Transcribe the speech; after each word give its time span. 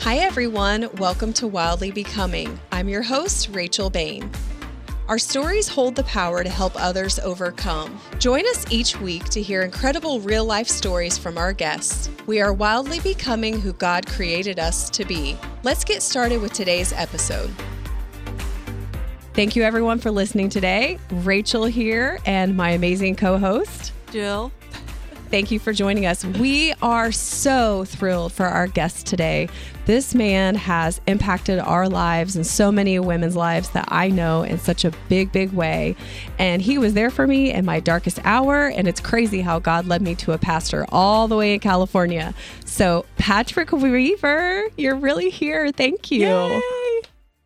Hi, 0.00 0.16
everyone. 0.16 0.88
Welcome 0.96 1.34
to 1.34 1.46
Wildly 1.46 1.90
Becoming. 1.90 2.58
I'm 2.72 2.88
your 2.88 3.02
host, 3.02 3.50
Rachel 3.50 3.90
Bain. 3.90 4.30
Our 5.08 5.18
stories 5.18 5.68
hold 5.68 5.94
the 5.94 6.04
power 6.04 6.42
to 6.42 6.48
help 6.48 6.72
others 6.74 7.18
overcome. 7.18 8.00
Join 8.18 8.46
us 8.46 8.64
each 8.72 8.98
week 8.98 9.24
to 9.26 9.42
hear 9.42 9.60
incredible 9.60 10.18
real 10.20 10.46
life 10.46 10.68
stories 10.68 11.18
from 11.18 11.36
our 11.36 11.52
guests. 11.52 12.08
We 12.26 12.40
are 12.40 12.54
wildly 12.54 13.00
becoming 13.00 13.60
who 13.60 13.74
God 13.74 14.06
created 14.06 14.58
us 14.58 14.88
to 14.88 15.04
be. 15.04 15.36
Let's 15.64 15.84
get 15.84 16.02
started 16.02 16.40
with 16.40 16.54
today's 16.54 16.94
episode. 16.94 17.50
Thank 19.34 19.54
you, 19.54 19.64
everyone, 19.64 19.98
for 19.98 20.10
listening 20.10 20.48
today. 20.48 20.98
Rachel 21.10 21.66
here 21.66 22.18
and 22.24 22.56
my 22.56 22.70
amazing 22.70 23.16
co 23.16 23.36
host, 23.36 23.92
Jill. 24.10 24.50
Thank 25.30 25.52
you 25.52 25.60
for 25.60 25.72
joining 25.72 26.06
us. 26.06 26.24
We 26.24 26.74
are 26.82 27.12
so 27.12 27.84
thrilled 27.84 28.32
for 28.32 28.46
our 28.46 28.66
guest 28.66 29.06
today. 29.06 29.48
This 29.86 30.12
man 30.12 30.56
has 30.56 31.00
impacted 31.06 31.60
our 31.60 31.88
lives 31.88 32.34
and 32.34 32.44
so 32.44 32.72
many 32.72 32.98
women's 32.98 33.36
lives 33.36 33.70
that 33.70 33.84
I 33.92 34.08
know 34.08 34.42
in 34.42 34.58
such 34.58 34.84
a 34.84 34.90
big, 35.08 35.30
big 35.30 35.52
way. 35.52 35.94
And 36.40 36.60
he 36.60 36.78
was 36.78 36.94
there 36.94 37.10
for 37.10 37.28
me 37.28 37.52
in 37.52 37.64
my 37.64 37.78
darkest 37.78 38.18
hour. 38.24 38.66
And 38.66 38.88
it's 38.88 39.00
crazy 39.00 39.40
how 39.40 39.60
God 39.60 39.86
led 39.86 40.02
me 40.02 40.16
to 40.16 40.32
a 40.32 40.38
pastor 40.38 40.84
all 40.88 41.28
the 41.28 41.36
way 41.36 41.54
in 41.54 41.60
California. 41.60 42.34
So, 42.64 43.06
Patrick 43.16 43.70
Weaver, 43.70 44.64
you're 44.76 44.96
really 44.96 45.30
here. 45.30 45.70
Thank 45.70 46.10
you. 46.10 46.26
Yay. 46.26 46.60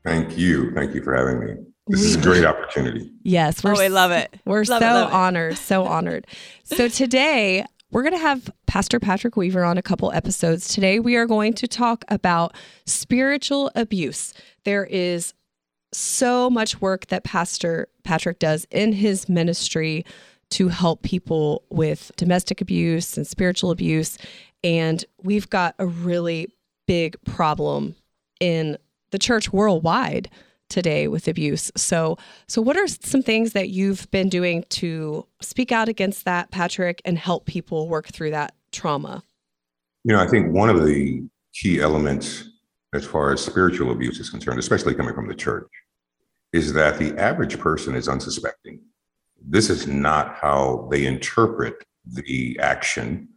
Thank 0.04 0.38
you. 0.38 0.70
Thank 0.74 0.94
you 0.94 1.02
for 1.02 1.14
having 1.14 1.38
me. 1.38 1.54
This 1.88 2.02
is 2.02 2.16
a 2.16 2.20
great 2.20 2.46
opportunity. 2.46 3.10
Yes, 3.24 3.62
we're 3.62 3.74
oh, 3.74 3.80
I 3.80 3.88
love 3.88 4.10
it. 4.10 4.34
We're 4.46 4.64
love 4.64 4.80
so 4.80 5.02
it, 5.02 5.12
honored, 5.12 5.58
so 5.58 5.84
honored. 5.84 6.26
So 6.62 6.88
today 6.88 7.66
we're 7.94 8.02
going 8.02 8.12
to 8.12 8.18
have 8.18 8.50
Pastor 8.66 8.98
Patrick 8.98 9.36
Weaver 9.36 9.62
on 9.62 9.78
a 9.78 9.82
couple 9.82 10.10
episodes. 10.10 10.66
Today, 10.66 10.98
we 10.98 11.14
are 11.14 11.26
going 11.26 11.52
to 11.54 11.68
talk 11.68 12.04
about 12.08 12.56
spiritual 12.86 13.70
abuse. 13.76 14.34
There 14.64 14.84
is 14.84 15.32
so 15.92 16.50
much 16.50 16.80
work 16.80 17.06
that 17.06 17.22
Pastor 17.22 17.86
Patrick 18.02 18.40
does 18.40 18.66
in 18.72 18.94
his 18.94 19.28
ministry 19.28 20.04
to 20.50 20.68
help 20.68 21.02
people 21.02 21.62
with 21.70 22.10
domestic 22.16 22.60
abuse 22.60 23.16
and 23.16 23.28
spiritual 23.28 23.70
abuse. 23.70 24.18
And 24.64 25.04
we've 25.22 25.48
got 25.48 25.76
a 25.78 25.86
really 25.86 26.48
big 26.88 27.16
problem 27.24 27.94
in 28.40 28.76
the 29.12 29.20
church 29.20 29.52
worldwide 29.52 30.28
today 30.74 31.06
with 31.06 31.28
abuse. 31.28 31.70
So, 31.76 32.18
so 32.48 32.60
what 32.60 32.76
are 32.76 32.88
some 32.88 33.22
things 33.22 33.52
that 33.52 33.68
you've 33.68 34.10
been 34.10 34.28
doing 34.28 34.64
to 34.70 35.24
speak 35.40 35.70
out 35.70 35.88
against 35.88 36.24
that, 36.24 36.50
Patrick, 36.50 37.00
and 37.04 37.16
help 37.16 37.46
people 37.46 37.88
work 37.88 38.08
through 38.08 38.32
that 38.32 38.56
trauma? 38.72 39.22
You 40.02 40.14
know, 40.14 40.20
I 40.20 40.26
think 40.26 40.52
one 40.52 40.68
of 40.68 40.84
the 40.84 41.22
key 41.54 41.80
elements 41.80 42.48
as 42.92 43.06
far 43.06 43.32
as 43.32 43.40
spiritual 43.40 43.92
abuse 43.92 44.18
is 44.18 44.30
concerned, 44.30 44.58
especially 44.58 44.94
coming 44.94 45.14
from 45.14 45.28
the 45.28 45.34
church, 45.34 45.70
is 46.52 46.72
that 46.72 46.98
the 46.98 47.16
average 47.18 47.58
person 47.58 47.94
is 47.94 48.08
unsuspecting. 48.08 48.80
This 49.40 49.70
is 49.70 49.86
not 49.86 50.34
how 50.34 50.88
they 50.90 51.06
interpret 51.06 51.84
the 52.04 52.58
action 52.60 53.28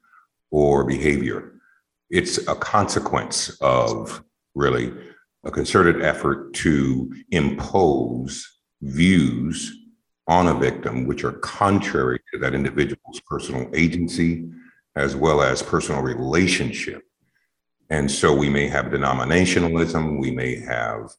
or 0.49 0.83
behavior. 0.83 1.53
It's 2.09 2.39
a 2.47 2.55
consequence 2.55 3.57
of 3.61 4.23
really 4.55 4.91
a 5.47 5.51
concerted 5.51 6.01
effort 6.01 6.53
to 6.53 7.09
impose 7.31 8.59
views 8.81 9.73
on 10.27 10.47
a 10.47 10.53
victim 10.53 11.07
which 11.07 11.23
are 11.23 11.31
contrary 11.31 12.19
to 12.31 12.39
that 12.39 12.53
individual's 12.53 13.21
personal 13.25 13.69
agency 13.73 14.45
as 14.97 15.15
well 15.15 15.41
as 15.41 15.63
personal 15.63 16.01
relationship. 16.01 17.01
And 17.89 18.11
so 18.11 18.35
we 18.35 18.49
may 18.49 18.67
have 18.67 18.87
denominationalism, 18.87 20.19
we 20.19 20.31
may 20.31 20.59
have 20.59 21.11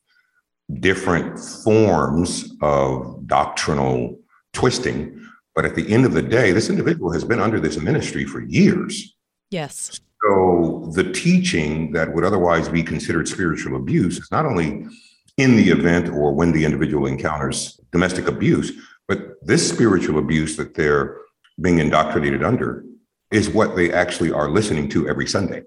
different 0.80 1.38
forms 1.38 2.54
of 2.60 3.26
doctrinal 3.26 4.20
twisting. 4.52 5.26
But 5.54 5.64
at 5.64 5.74
the 5.74 5.90
end 5.90 6.04
of 6.04 6.12
the 6.12 6.22
day, 6.22 6.52
this 6.52 6.68
individual 6.68 7.12
has 7.12 7.24
been 7.24 7.40
under 7.40 7.58
this 7.58 7.78
ministry 7.78 8.26
for 8.26 8.42
years. 8.42 9.16
Yes. 9.50 10.00
So 10.22 10.90
the 10.94 11.12
teaching 11.12 11.92
that 11.92 12.12
would 12.14 12.24
otherwise 12.24 12.68
be 12.68 12.82
considered 12.82 13.28
spiritual 13.28 13.76
abuse 13.76 14.18
is 14.18 14.30
not 14.30 14.46
only 14.46 14.86
in 15.36 15.56
the 15.56 15.70
event 15.70 16.08
or 16.08 16.34
when 16.34 16.52
the 16.52 16.64
individual 16.64 17.06
encounters 17.06 17.80
domestic 17.92 18.26
abuse, 18.26 18.72
but 19.06 19.34
this 19.42 19.68
spiritual 19.68 20.18
abuse 20.18 20.56
that 20.56 20.74
they're 20.74 21.18
being 21.60 21.78
indoctrinated 21.78 22.42
under 22.42 22.84
is 23.30 23.48
what 23.48 23.76
they 23.76 23.92
actually 23.92 24.32
are 24.32 24.50
listening 24.50 24.88
to 24.88 25.08
every 25.08 25.26
Sunday. 25.26 25.62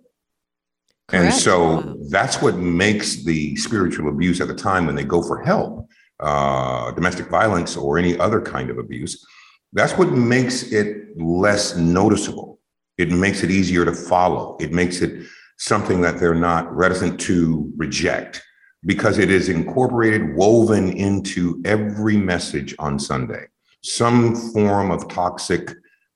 Correct. 1.08 1.26
And 1.26 1.34
so 1.34 1.98
that's 2.10 2.42
what 2.42 2.58
makes 2.58 3.24
the 3.24 3.56
spiritual 3.56 4.10
abuse 4.10 4.42
at 4.42 4.48
the 4.48 4.56
time 4.56 4.86
when 4.86 4.96
they 4.96 5.04
go 5.04 5.22
for 5.22 5.42
help, 5.42 5.88
uh, 6.20 6.92
domestic 6.92 7.28
violence 7.28 7.76
or 7.76 7.98
any 7.98 8.18
other 8.20 8.42
kind 8.42 8.70
of 8.70 8.78
abuse, 8.78 9.26
that's 9.74 9.94
what 9.98 10.12
makes 10.12 10.72
it 10.72 11.18
less 11.18 11.76
noticeable 11.76 12.61
it 13.02 13.10
makes 13.10 13.44
it 13.44 13.50
easier 13.50 13.84
to 13.84 13.94
follow. 13.94 14.58
It 14.60 14.72
makes 14.72 15.02
it 15.02 15.26
something 15.58 16.02
that 16.02 16.20
they're 16.20 16.36
not 16.36 16.74
reticent 16.74 17.20
to 17.22 17.72
reject 17.76 18.42
because 18.86 19.18
it 19.18 19.30
is 19.32 19.50
incorporated, 19.50 20.36
woven 20.36 20.92
into 20.94 21.62
every 21.66 22.18
message 22.18 22.76
on 22.80 23.00
Sunday. 23.00 23.46
Some 23.84 24.36
form 24.54 24.92
of 24.92 25.08
toxic 25.08 25.72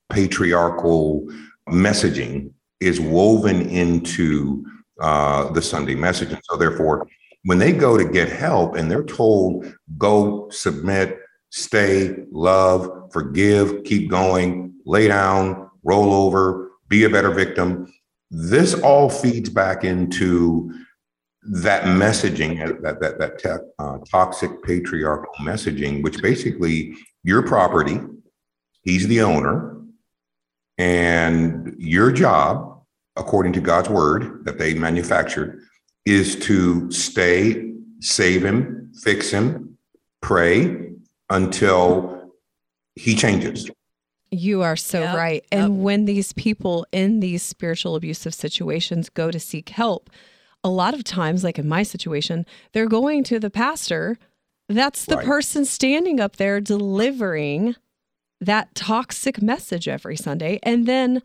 patriarchal 0.10 1.28
messaging 1.70 2.52
is 2.80 3.02
woven 3.02 3.70
into 3.70 4.64
uh, 5.02 5.52
the 5.52 5.62
Sunday 5.62 5.96
message. 5.96 6.32
And 6.32 6.42
so, 6.44 6.56
therefore, 6.56 7.08
when 7.44 7.58
they 7.58 7.72
go 7.72 7.98
to 7.98 8.06
get 8.06 8.30
help 8.30 8.76
and 8.76 8.90
they're 8.90 9.04
told, 9.04 9.74
go 9.98 10.50
submit, 10.50 11.20
stay, 11.50 12.16
love, 12.32 13.12
forgive, 13.12 13.84
keep 13.84 14.10
going, 14.10 14.74
lay 14.86 15.08
down, 15.08 15.70
roll 15.84 16.14
over, 16.14 16.65
be 16.88 17.04
a 17.04 17.10
better 17.10 17.32
victim. 17.32 17.92
This 18.32 18.74
all 18.74 19.10
feeds 19.10 19.50
back 19.50 19.84
into 19.84 20.72
that 21.44 21.84
messaging, 21.84 22.82
that 22.82 23.00
that 23.00 23.20
that 23.20 23.40
te- 23.40 23.66
uh, 23.80 23.98
toxic 24.10 24.64
patriarchal 24.64 25.34
messaging, 25.42 26.04
which 26.04 26.22
basically 26.22 26.96
your 27.24 27.44
property, 27.44 28.00
he's 28.82 29.08
the 29.08 29.22
owner, 29.22 29.82
and 30.78 31.76
your 31.78 32.12
job, 32.12 32.82
according 33.16 33.54
to 33.54 33.62
God's 33.62 33.90
word 33.90 34.46
that 34.46 34.58
they 34.58 34.74
manufactured, 34.74 35.62
is 36.06 36.36
to 36.38 36.92
stay, 36.92 37.72
save 38.00 38.44
him, 38.44 38.92
fix 39.04 39.30
him, 39.30 39.78
pray 40.22 40.90
until 41.30 42.32
he 42.96 43.16
changes. 43.16 43.70
You 44.36 44.62
are 44.62 44.76
so 44.76 45.02
yep. 45.02 45.16
right. 45.16 45.46
And 45.52 45.76
yep. 45.76 45.84
when 45.84 46.06
these 46.06 46.34
people 46.34 46.86
in 46.92 47.20
these 47.20 47.44
spiritual 47.44 47.96
abusive 47.96 48.34
situations 48.34 49.10
go 49.10 49.32
to 49.32 49.40
seek 49.40 49.70
help, 49.70 50.10
a 50.64 50.70
lot 50.70 50.94
of 50.94 51.04
times, 51.04 51.44
like 51.44 51.60
in 51.60 51.68
my 51.68 51.84
situation, 51.84 52.46
they're 52.74 52.88
going 52.88 53.24
to 53.26 53.40
the 53.40 53.50
pastor. 53.50 54.18
That's 54.68 55.06
the 55.06 55.18
right. 55.18 55.26
person 55.26 55.66
standing 55.66 56.20
up 56.20 56.38
there 56.38 56.60
delivering 56.60 57.76
that 58.42 58.74
toxic 58.74 59.42
message 59.42 59.88
every 59.88 60.16
Sunday. 60.18 60.60
And 60.64 60.88
then 60.88 61.22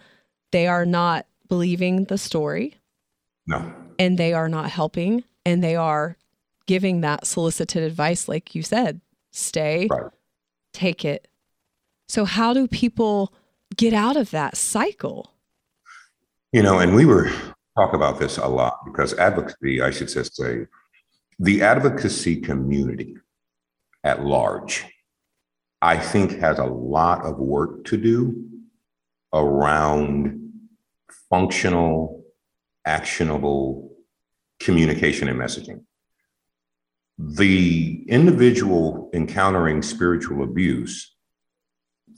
they 0.53 0.66
are 0.66 0.84
not 0.84 1.27
believing 1.48 2.04
the 2.04 2.19
story. 2.19 2.77
No. 3.47 3.72
And 3.98 4.19
they 4.19 4.34
are 4.34 4.48
not 4.48 4.71
helping. 4.71 5.25
And 5.47 5.65
they 5.65 5.75
are 5.75 6.16
giving 6.66 7.00
that 7.00 7.27
solicited 7.27 7.82
advice, 7.82 8.28
like 8.28 8.54
you 8.54 8.62
said 8.62 9.00
stay, 9.32 9.88
right. 9.91 10.10
take 10.72 11.04
it, 11.04 11.28
so, 12.10 12.25
how 12.25 12.53
do 12.53 12.66
people 12.66 13.32
get 13.76 13.93
out 13.93 14.16
of 14.16 14.32
that 14.32 14.56
cycle? 14.56 15.32
You 16.50 16.60
know, 16.60 16.81
and 16.81 16.93
we 16.97 17.04
were 17.04 17.31
talk 17.78 17.94
about 17.94 18.19
this 18.19 18.37
a 18.37 18.48
lot 18.48 18.81
because 18.84 19.16
advocacy, 19.16 19.80
I 19.80 19.92
should 19.92 20.09
just 20.09 20.34
say, 20.34 20.66
the 21.39 21.62
advocacy 21.62 22.41
community 22.41 23.16
at 24.03 24.24
large, 24.24 24.84
I 25.80 25.98
think 25.98 26.41
has 26.41 26.59
a 26.59 26.65
lot 26.65 27.24
of 27.24 27.39
work 27.39 27.84
to 27.84 27.97
do 27.97 28.45
around 29.33 30.51
functional, 31.28 32.24
actionable 32.84 33.89
communication 34.59 35.28
and 35.28 35.39
messaging. 35.39 35.84
The 37.18 38.04
individual 38.09 39.10
encountering 39.15 39.83
spiritual 39.83 40.42
abuse 40.42 41.09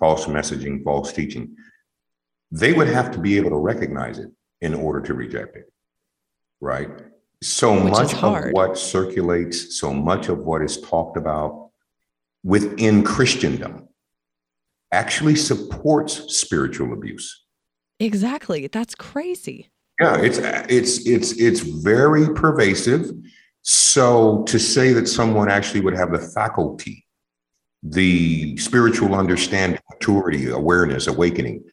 false 0.02 0.26
messaging, 0.26 0.82
false 0.82 1.12
teaching, 1.12 1.54
they 2.50 2.72
would 2.72 2.88
have 2.88 3.12
to 3.12 3.20
be 3.20 3.36
able 3.36 3.50
to 3.50 3.56
recognize 3.56 4.18
it 4.18 4.30
in 4.60 4.74
order 4.74 5.00
to 5.00 5.14
reject 5.14 5.54
it. 5.54 5.72
Right. 6.60 6.90
So 7.40 7.84
Which 7.84 7.92
much 7.92 8.14
of 8.20 8.50
what 8.50 8.76
circulates, 8.76 9.78
so 9.78 9.94
much 9.94 10.28
of 10.28 10.38
what 10.40 10.60
is 10.60 10.80
talked 10.80 11.16
about 11.16 11.70
within 12.42 13.04
Christendom 13.04 13.88
actually 14.90 15.36
supports 15.36 16.36
spiritual 16.36 16.92
abuse. 16.92 17.44
Exactly. 18.00 18.66
That's 18.66 18.96
crazy. 18.96 19.70
Yeah, 20.00 20.20
it's 20.20 20.38
it's 20.68 21.06
it's 21.06 21.32
it's 21.38 21.60
very 21.60 22.34
pervasive. 22.34 23.08
So 23.62 24.42
to 24.48 24.58
say 24.58 24.92
that 24.94 25.06
someone 25.06 25.48
actually 25.48 25.80
would 25.82 25.96
have 25.96 26.10
the 26.10 26.18
faculty, 26.18 27.01
the 27.82 28.56
spiritual 28.56 29.14
understanding, 29.14 29.80
maturity, 29.90 30.48
awareness, 30.48 31.06
awakening, 31.06 31.64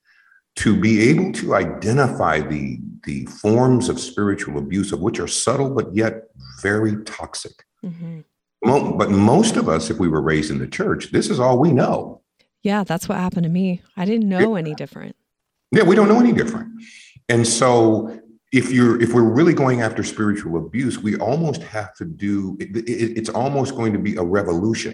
to 0.55 0.79
be 0.79 1.09
able 1.09 1.31
to 1.33 1.55
identify 1.55 2.41
the 2.41 2.79
the 3.05 3.25
forms 3.27 3.87
of 3.87 3.99
spiritual 3.99 4.57
abuse 4.57 4.91
of 4.91 4.99
which 4.99 5.19
are 5.19 5.27
subtle 5.27 5.69
but 5.69 5.95
yet 5.95 6.23
very 6.61 7.01
toxic. 7.05 7.63
Mm-hmm. 7.83 8.21
But 8.97 9.09
most 9.09 9.55
of 9.55 9.69
us, 9.69 9.89
if 9.89 9.99
we 9.99 10.09
were 10.09 10.21
raised 10.21 10.51
in 10.51 10.59
the 10.59 10.67
church, 10.67 11.11
this 11.11 11.29
is 11.29 11.39
all 11.39 11.57
we 11.57 11.71
know. 11.71 12.21
Yeah, 12.61 12.83
that's 12.83 13.07
what 13.07 13.17
happened 13.17 13.43
to 13.43 13.49
me. 13.49 13.81
I 13.95 14.03
didn't 14.03 14.27
know 14.27 14.55
any 14.55 14.75
different. 14.75 15.15
Yeah, 15.71 15.83
we 15.83 15.95
don't 15.95 16.09
know 16.09 16.19
any 16.19 16.33
different. 16.33 16.67
And 17.29 17.47
so 17.47 18.19
if 18.51 18.71
you're 18.71 19.01
if 19.01 19.13
we're 19.13 19.23
really 19.23 19.53
going 19.53 19.81
after 19.81 20.03
spiritual 20.03 20.57
abuse, 20.57 20.99
we 20.99 21.15
almost 21.17 21.63
have 21.63 21.93
to 21.95 22.05
do 22.05 22.57
it, 22.59 22.75
it, 22.75 23.17
it's 23.17 23.29
almost 23.29 23.75
going 23.75 23.93
to 23.93 23.99
be 23.99 24.15
a 24.17 24.23
revolution. 24.23 24.93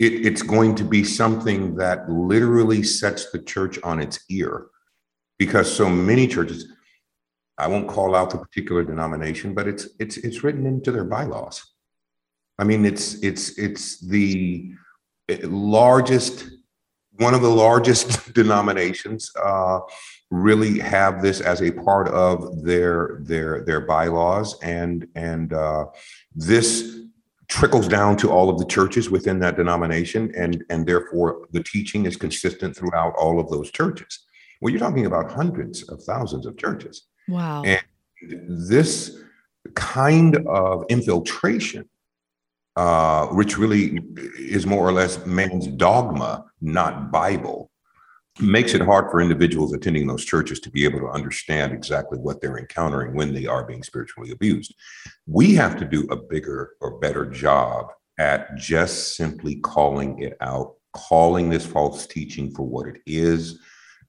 It, 0.00 0.26
it's 0.26 0.42
going 0.42 0.74
to 0.76 0.84
be 0.84 1.04
something 1.04 1.76
that 1.76 2.10
literally 2.10 2.82
sets 2.82 3.30
the 3.30 3.38
church 3.38 3.78
on 3.84 4.00
its 4.00 4.24
ear 4.28 4.66
because 5.38 5.72
so 5.72 5.88
many 5.88 6.26
churches 6.26 6.66
I 7.60 7.66
won't 7.66 7.88
call 7.88 8.16
out 8.16 8.30
the 8.30 8.38
particular 8.38 8.82
denomination, 8.82 9.52
but 9.52 9.68
it's 9.68 9.86
it's 9.98 10.16
it's 10.16 10.42
written 10.42 10.64
into 10.64 10.90
their 10.90 11.04
bylaws. 11.04 11.62
I 12.58 12.64
mean, 12.64 12.86
it's 12.86 13.22
it's 13.22 13.58
it's 13.58 14.00
the 14.00 14.72
largest, 15.42 16.48
one 17.18 17.34
of 17.34 17.42
the 17.42 17.50
largest 17.50 18.32
denominations 18.40 19.30
uh, 19.42 19.80
really 20.30 20.78
have 20.78 21.20
this 21.20 21.40
as 21.42 21.60
a 21.60 21.70
part 21.70 22.08
of 22.08 22.62
their 22.62 23.18
their 23.22 23.62
their 23.62 23.82
bylaws, 23.82 24.58
and 24.62 25.06
and 25.14 25.52
uh, 25.52 25.84
this 26.34 26.98
trickles 27.50 27.88
down 27.88 28.16
to 28.16 28.30
all 28.30 28.48
of 28.48 28.58
the 28.58 28.64
churches 28.64 29.10
within 29.10 29.40
that 29.40 29.56
denomination, 29.56 30.32
and 30.36 30.64
and 30.70 30.86
therefore 30.86 31.48
the 31.52 31.62
teaching 31.62 32.06
is 32.06 32.16
consistent 32.16 32.76
throughout 32.76 33.12
all 33.18 33.38
of 33.38 33.50
those 33.50 33.70
churches. 33.70 34.20
Well, 34.60 34.70
you're 34.70 34.80
talking 34.80 35.06
about 35.06 35.30
hundreds 35.30 35.82
of 35.88 36.02
thousands 36.02 36.46
of 36.46 36.56
churches. 36.56 37.08
Wow. 37.28 37.62
And 37.64 37.82
this 38.70 39.22
kind 39.74 40.36
of 40.46 40.84
infiltration, 40.88 41.88
uh, 42.76 43.26
which 43.28 43.58
really 43.58 44.00
is 44.38 44.66
more 44.66 44.86
or 44.86 44.92
less 44.92 45.24
man's 45.26 45.66
dogma, 45.66 46.44
not 46.60 47.10
Bible, 47.10 47.69
makes 48.38 48.74
it 48.74 48.80
hard 48.80 49.10
for 49.10 49.20
individuals 49.20 49.72
attending 49.72 50.06
those 50.06 50.24
churches 50.24 50.60
to 50.60 50.70
be 50.70 50.84
able 50.84 51.00
to 51.00 51.08
understand 51.08 51.72
exactly 51.72 52.18
what 52.18 52.40
they're 52.40 52.58
encountering 52.58 53.14
when 53.14 53.34
they 53.34 53.46
are 53.46 53.64
being 53.64 53.82
spiritually 53.82 54.30
abused. 54.30 54.74
We 55.26 55.54
have 55.54 55.76
to 55.78 55.84
do 55.84 56.06
a 56.10 56.16
bigger 56.16 56.72
or 56.80 56.98
better 56.98 57.26
job 57.26 57.86
at 58.18 58.56
just 58.56 59.16
simply 59.16 59.56
calling 59.56 60.22
it 60.22 60.36
out, 60.40 60.74
calling 60.92 61.48
this 61.48 61.66
false 61.66 62.06
teaching 62.06 62.50
for 62.52 62.66
what 62.66 62.86
it 62.86 63.00
is, 63.06 63.58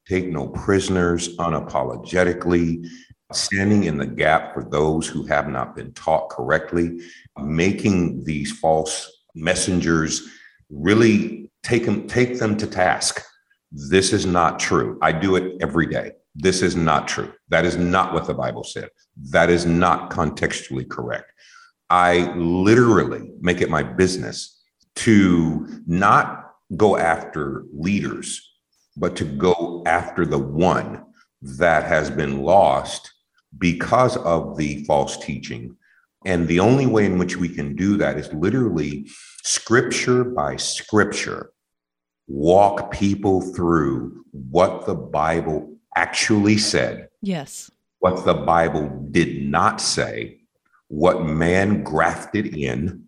take 0.07 0.27
no 0.27 0.49
prisoners 0.49 1.35
unapologetically, 1.37 2.87
standing 3.31 3.85
in 3.85 3.97
the 3.97 4.05
gap 4.05 4.53
for 4.53 4.63
those 4.63 5.07
who 5.07 5.25
have 5.25 5.47
not 5.47 5.75
been 5.75 5.93
taught 5.93 6.29
correctly, 6.29 6.99
making 7.41 8.23
these 8.23 8.51
false 8.51 9.09
messengers 9.35 10.27
really 10.69 11.49
take 11.63 11.85
them, 11.85 12.07
take 12.07 12.39
them 12.39 12.57
to 12.57 12.67
task. 12.67 13.23
This 13.71 14.13
is 14.13 14.25
not 14.25 14.59
true. 14.59 14.97
I 15.01 15.11
do 15.11 15.35
it 15.35 15.61
every 15.61 15.87
day. 15.87 16.11
This 16.35 16.61
is 16.61 16.75
not 16.75 17.07
true. 17.07 17.31
That 17.49 17.65
is 17.65 17.77
not 17.77 18.13
what 18.13 18.27
the 18.27 18.33
Bible 18.33 18.63
said. 18.63 18.89
That 19.31 19.49
is 19.49 19.65
not 19.65 20.11
contextually 20.11 20.89
correct. 20.89 21.31
I 21.89 22.33
literally 22.35 23.31
make 23.41 23.61
it 23.61 23.69
my 23.69 23.83
business 23.83 24.61
to 24.97 25.81
not 25.85 26.53
go 26.77 26.97
after 26.97 27.65
leaders, 27.73 28.49
but 28.95 29.15
to 29.17 29.25
go 29.25 29.83
after 29.85 30.25
the 30.25 30.39
one 30.39 31.03
that 31.41 31.83
has 31.85 32.09
been 32.09 32.43
lost 32.43 33.11
because 33.57 34.15
of 34.17 34.57
the 34.57 34.83
false 34.85 35.17
teaching. 35.17 35.75
And 36.25 36.47
the 36.47 36.59
only 36.59 36.85
way 36.85 37.05
in 37.05 37.17
which 37.17 37.35
we 37.35 37.49
can 37.49 37.75
do 37.75 37.97
that 37.97 38.17
is 38.17 38.31
literally 38.33 39.09
scripture 39.43 40.23
by 40.23 40.55
scripture, 40.55 41.51
walk 42.31 42.91
people 42.91 43.41
through 43.41 44.23
what 44.31 44.85
the 44.85 44.95
Bible 44.95 45.75
actually 45.95 46.57
said. 46.57 47.09
Yes. 47.21 47.69
What 47.99 48.25
the 48.25 48.33
Bible 48.33 49.07
did 49.11 49.43
not 49.43 49.81
say, 49.81 50.39
what 50.87 51.25
man 51.25 51.83
grafted 51.83 52.55
in, 52.55 53.03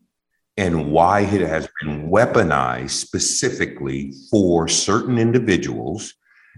and 0.58 0.92
why 0.92 1.22
it 1.22 1.42
has 1.42 1.68
been 1.82 2.10
weaponized 2.10 2.92
specifically 2.92 4.14
for 4.30 4.68
certain 4.68 5.18
individuals, 5.18 6.14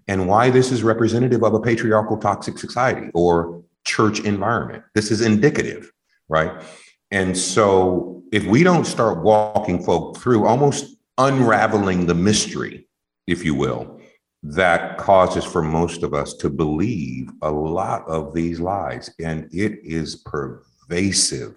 and 0.08 0.28
why 0.28 0.50
this 0.50 0.72
is 0.72 0.84
representative 0.84 1.44
of 1.44 1.54
a 1.54 1.62
patriarchal 1.62 2.18
toxic 2.18 2.58
society 2.58 3.10
or 3.14 3.64
church 3.86 4.20
environment. 4.20 4.84
This 4.96 5.12
is 5.12 5.22
indicative, 5.22 5.92
right? 6.28 6.62
And 7.12 7.38
so 7.38 8.24
if 8.34 8.46
we 8.46 8.64
don't 8.64 8.86
start 8.86 9.24
walking 9.24 9.82
folk 9.82 10.18
through 10.18 10.46
almost 10.46 10.95
unraveling 11.18 12.06
the 12.06 12.14
mystery, 12.14 12.88
if 13.28 13.44
you 13.46 13.56
will, 13.56 14.00
that 14.44 14.98
causes 14.98 15.44
for 15.44 15.62
most 15.62 16.04
of 16.04 16.14
us 16.14 16.34
to 16.36 16.50
believe 16.50 17.30
a 17.42 17.52
lot 17.52 18.08
of 18.08 18.34
these 18.34 18.60
lies. 18.60 19.10
And 19.20 19.50
it 19.54 19.80
is 19.84 20.18
pervasive. 20.18 21.56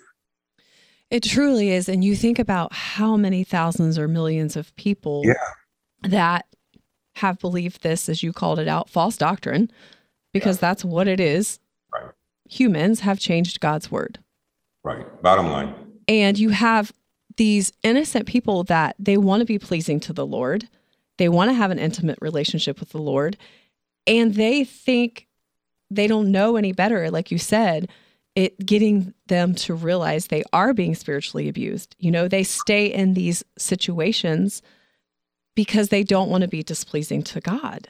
It 1.10 1.22
truly 1.22 1.70
is. 1.70 1.88
And 1.88 2.05
you 2.05 2.14
think 2.14 2.38
about 2.38 2.72
how 2.72 3.16
many 3.16 3.44
thousands 3.44 3.99
or 3.99 4.08
millions 4.08 4.56
of 4.56 4.75
people 4.76 5.22
yeah. 5.25 5.34
that 6.02 6.46
have 7.16 7.38
believed 7.38 7.82
this, 7.82 8.08
as 8.08 8.22
you 8.22 8.32
called 8.32 8.58
it 8.58 8.69
out, 8.69 8.88
false 8.88 9.16
doctrine, 9.16 9.70
because 10.32 10.56
yeah. 10.56 10.69
that's 10.69 10.84
what 10.84 11.08
it 11.08 11.20
is 11.20 11.58
humans 12.49 13.00
have 13.00 13.19
changed 13.19 13.60
God's 13.60 13.90
word. 13.90 14.19
Right. 14.82 15.22
Bottom 15.22 15.50
line. 15.50 15.75
And 16.08 16.38
you 16.38 16.50
have 16.50 16.93
these 17.38 17.73
innocent 17.82 18.26
people 18.26 18.64
that 18.64 18.94
they 18.99 19.17
want 19.17 19.40
to 19.40 19.46
be 19.46 19.58
pleasing 19.58 19.99
to 20.00 20.12
the 20.12 20.26
Lord. 20.26 20.69
They 21.17 21.29
want 21.29 21.50
to 21.50 21.55
have 21.55 21.70
an 21.70 21.79
intimate 21.79 22.19
relationship 22.20 22.79
with 22.81 22.90
the 22.90 22.99
Lord. 22.99 23.37
And 24.06 24.35
they 24.35 24.64
think 24.64 25.26
they 25.90 26.06
don't 26.06 26.31
know 26.31 26.56
any 26.56 26.73
better, 26.73 27.11
like 27.11 27.31
you 27.31 27.38
said, 27.38 27.88
it 28.35 28.64
getting 28.64 29.14
them 29.26 29.55
to 29.55 29.75
realize 29.75 30.26
they 30.26 30.44
are 30.52 30.74
being 30.74 30.94
spiritually 30.94 31.48
abused. 31.48 31.96
You 31.98 32.10
know, 32.10 32.29
they 32.29 32.44
stay 32.44 32.86
in 32.86 33.15
these 33.15 33.44
situations 33.56 34.60
because 35.55 35.89
they 35.89 36.05
don't 36.05 36.31
want 36.31 36.43
to 36.43 36.48
be 36.48 36.62
displeasing 36.62 37.22
to 37.24 37.41
God. 37.41 37.89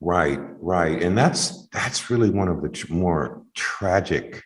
Right, 0.00 0.40
right, 0.60 1.00
and 1.02 1.16
that's 1.16 1.68
that's 1.68 2.10
really 2.10 2.30
one 2.30 2.48
of 2.48 2.60
the 2.60 2.86
more 2.88 3.42
tragic 3.54 4.42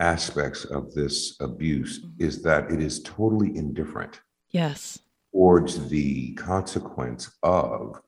aspects 0.00 0.64
of 0.64 0.92
this 0.94 1.36
abuse 1.40 2.00
mm-hmm. 2.00 2.24
is 2.24 2.42
that 2.42 2.70
it 2.70 2.80
is 2.80 3.02
totally 3.02 3.56
indifferent. 3.56 4.20
Yes. 4.50 4.98
Towards 5.32 5.88
the 5.88 6.34
consequence 6.34 7.30
of 7.42 8.00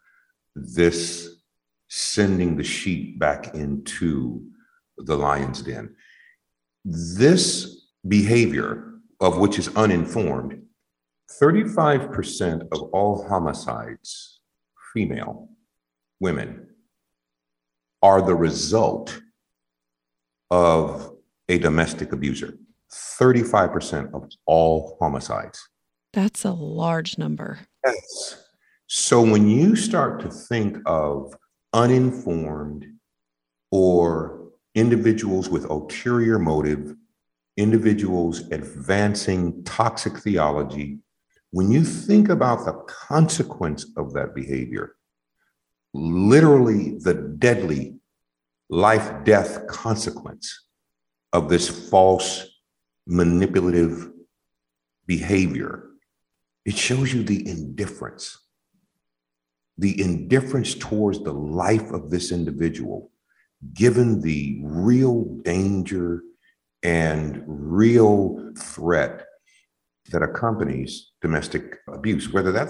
this 0.55 1.29
sending 1.89 2.57
the 2.57 2.65
sheep 2.65 3.19
back 3.19 3.55
into 3.55 4.43
the 4.97 5.17
lion's 5.17 5.63
den. 5.63 5.95
This 6.85 7.89
behavior, 8.07 8.95
of 9.21 9.39
which 9.39 9.59
is 9.59 9.75
uninformed, 9.77 10.63
35% 11.41 12.69
of 12.73 12.83
all 12.93 13.27
homicides, 13.29 14.41
female, 14.93 15.49
women, 16.21 16.69
are 18.03 18.23
the 18.23 18.35
result 18.35 19.21
of 20.51 21.13
a 21.51 21.59
domestic 21.59 22.13
abuser. 22.13 22.57
35% 22.93 24.15
of 24.15 24.31
all 24.47 24.97
homicides. 25.01 25.69
That's 26.13 26.45
a 26.45 26.53
large 26.53 27.19
number. 27.19 27.59
Yes. 27.85 28.45
So 28.87 29.21
when 29.21 29.49
you 29.49 29.77
start 29.77 30.21
to 30.21 30.29
think 30.31 30.79
of 30.87 31.35
uninformed 31.73 32.87
or 33.71 34.51
individuals 34.75 35.49
with 35.49 35.71
ulterior 35.71 36.39
motive, 36.39 36.95
individuals 37.57 38.49
advancing 38.53 39.63
toxic 39.65 40.19
theology, 40.19 40.99
when 41.51 41.71
you 41.71 41.85
think 41.85 42.29
about 42.29 42.65
the 42.65 42.75
consequence 42.87 43.87
of 43.97 44.13
that 44.15 44.35
behavior, 44.37 44.95
literally 45.95 46.99
the 46.99 47.15
deadly 47.39 47.97
life 48.69 49.25
death 49.25 49.67
consequence 49.67 50.67
of 51.33 51.49
this 51.49 51.89
false 51.91 52.47
manipulative 53.07 54.11
behavior. 55.07 55.91
It 56.65 56.77
shows 56.77 57.13
you 57.13 57.23
the 57.23 57.49
indifference, 57.49 58.39
the 59.79 60.01
indifference 60.01 60.75
towards 60.75 61.23
the 61.23 61.33
life 61.33 61.91
of 61.91 62.11
this 62.11 62.33
individual 62.33 63.11
given 63.75 64.21
the 64.21 64.61
real 64.63 65.25
danger 65.43 66.23
and 66.83 67.43
real 67.47 68.53
threat 68.57 69.27
that 70.11 70.23
accompanies 70.23 71.11
domestic 71.21 71.79
abuse, 71.89 72.33
whether 72.33 72.53
that 72.53 72.69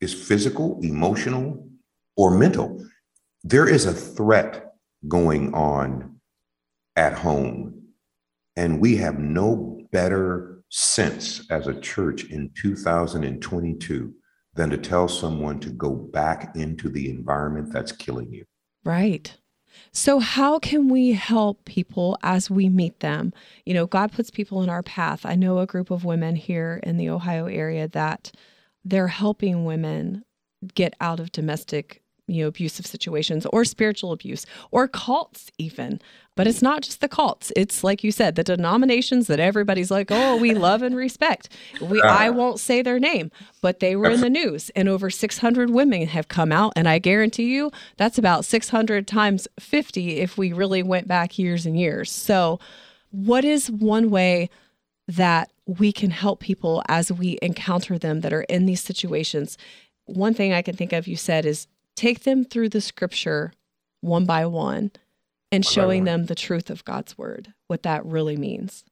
is 0.00 0.12
physical, 0.12 0.78
emotional, 0.82 1.68
or 2.16 2.30
mental. 2.30 2.84
There 3.44 3.68
is 3.68 3.86
a 3.86 3.94
threat 3.94 4.74
going 5.08 5.54
on 5.54 6.20
at 6.96 7.14
home, 7.14 7.85
and 8.56 8.80
we 8.80 8.96
have 8.96 9.18
no 9.18 9.80
better 9.92 10.62
sense 10.70 11.46
as 11.50 11.66
a 11.66 11.80
church 11.80 12.24
in 12.24 12.50
2022 12.60 14.14
than 14.54 14.70
to 14.70 14.78
tell 14.78 15.06
someone 15.06 15.60
to 15.60 15.70
go 15.70 15.94
back 15.94 16.56
into 16.56 16.88
the 16.88 17.10
environment 17.10 17.72
that's 17.72 17.92
killing 17.92 18.32
you. 18.32 18.44
Right. 18.84 19.36
So, 19.92 20.18
how 20.20 20.58
can 20.58 20.88
we 20.88 21.12
help 21.12 21.66
people 21.66 22.16
as 22.22 22.50
we 22.50 22.70
meet 22.70 23.00
them? 23.00 23.34
You 23.66 23.74
know, 23.74 23.86
God 23.86 24.10
puts 24.10 24.30
people 24.30 24.62
in 24.62 24.70
our 24.70 24.82
path. 24.82 25.26
I 25.26 25.34
know 25.34 25.58
a 25.58 25.66
group 25.66 25.90
of 25.90 26.04
women 26.04 26.34
here 26.34 26.80
in 26.82 26.96
the 26.96 27.10
Ohio 27.10 27.46
area 27.46 27.86
that 27.88 28.32
they're 28.84 29.08
helping 29.08 29.64
women 29.64 30.24
get 30.74 30.94
out 31.00 31.20
of 31.20 31.32
domestic 31.32 32.02
you 32.26 32.42
know 32.42 32.48
abusive 32.48 32.86
situations 32.86 33.46
or 33.52 33.64
spiritual 33.64 34.12
abuse 34.12 34.46
or 34.70 34.88
cults 34.88 35.50
even. 35.58 36.00
But 36.34 36.46
it's 36.46 36.60
not 36.60 36.82
just 36.82 37.00
the 37.00 37.08
cults. 37.08 37.50
It's 37.56 37.82
like 37.82 38.04
you 38.04 38.12
said 38.12 38.34
the 38.34 38.44
denominations 38.44 39.26
that 39.28 39.40
everybody's 39.40 39.90
like 39.90 40.10
oh 40.10 40.36
we 40.36 40.54
love 40.68 40.82
and 40.82 40.96
respect. 40.96 41.48
We 41.80 42.02
i 42.02 42.28
uh. 42.28 42.32
won't 42.32 42.60
say 42.60 42.82
their 42.82 42.98
name 42.98 43.30
but 43.60 43.80
they 43.80 43.96
were 43.96 44.10
in 44.10 44.20
the 44.20 44.30
news 44.40 44.70
and 44.70 44.88
over 44.88 45.10
600 45.10 45.70
women 45.70 46.06
have 46.08 46.28
come 46.28 46.52
out 46.52 46.72
and 46.76 46.88
i 46.88 46.98
guarantee 46.98 47.54
you 47.54 47.70
that's 47.96 48.18
about 48.18 48.44
600 48.44 49.06
times 49.06 49.48
50 49.58 50.18
if 50.18 50.36
we 50.36 50.52
really 50.52 50.82
went 50.82 51.08
back 51.08 51.38
years 51.38 51.66
and 51.66 51.78
years. 51.78 52.10
So 52.10 52.58
what 53.10 53.44
is 53.44 53.70
one 53.70 54.10
way 54.10 54.50
that 55.08 55.50
we 55.66 55.92
can 55.92 56.10
help 56.10 56.40
people 56.40 56.82
as 56.88 57.10
we 57.12 57.38
encounter 57.42 57.98
them 57.98 58.20
that 58.20 58.32
are 58.32 58.42
in 58.42 58.66
these 58.66 58.82
situations? 58.82 59.56
One 60.04 60.34
thing 60.34 60.52
i 60.52 60.62
can 60.62 60.76
think 60.76 60.92
of 60.92 61.08
you 61.08 61.16
said 61.16 61.46
is 61.46 61.66
take 61.96 62.24
them 62.24 62.44
through 62.44 62.68
the 62.68 62.80
scripture 62.80 63.52
one 64.00 64.24
by 64.24 64.46
one 64.46 64.92
and 65.50 65.64
showing 65.64 66.04
them 66.04 66.26
the 66.26 66.34
truth 66.34 66.70
of 66.70 66.84
God's 66.84 67.16
word, 67.16 67.52
what 67.66 67.82
that 67.84 68.04
really 68.04 68.36
means. 68.36 68.84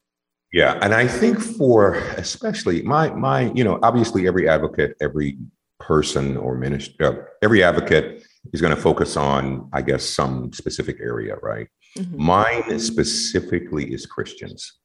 Yeah, 0.53 0.79
and 0.81 0.95
I 0.95 1.09
think 1.09 1.41
for 1.41 1.95
especially 2.17 2.83
my 2.83 3.11
my 3.11 3.53
you 3.53 3.65
know 3.65 3.79
obviously 3.83 4.27
every 4.27 4.49
advocate, 4.49 4.97
every 5.01 5.37
person 5.81 6.37
or 6.37 6.57
minister, 6.57 7.05
uh, 7.05 7.25
every 7.43 7.63
advocate 7.63 8.25
is 8.53 8.61
going 8.61 8.75
to 8.75 8.81
focus 8.81 9.17
on 9.17 9.69
I 9.73 9.83
guess 9.83 10.05
some 10.05 10.53
specific 10.53 10.99
area, 11.01 11.37
right? 11.43 11.69
Mm-hmm. 11.99 12.23
Mine 12.25 12.79
specifically 12.79 13.93
is 13.93 14.07
Christians. 14.07 14.79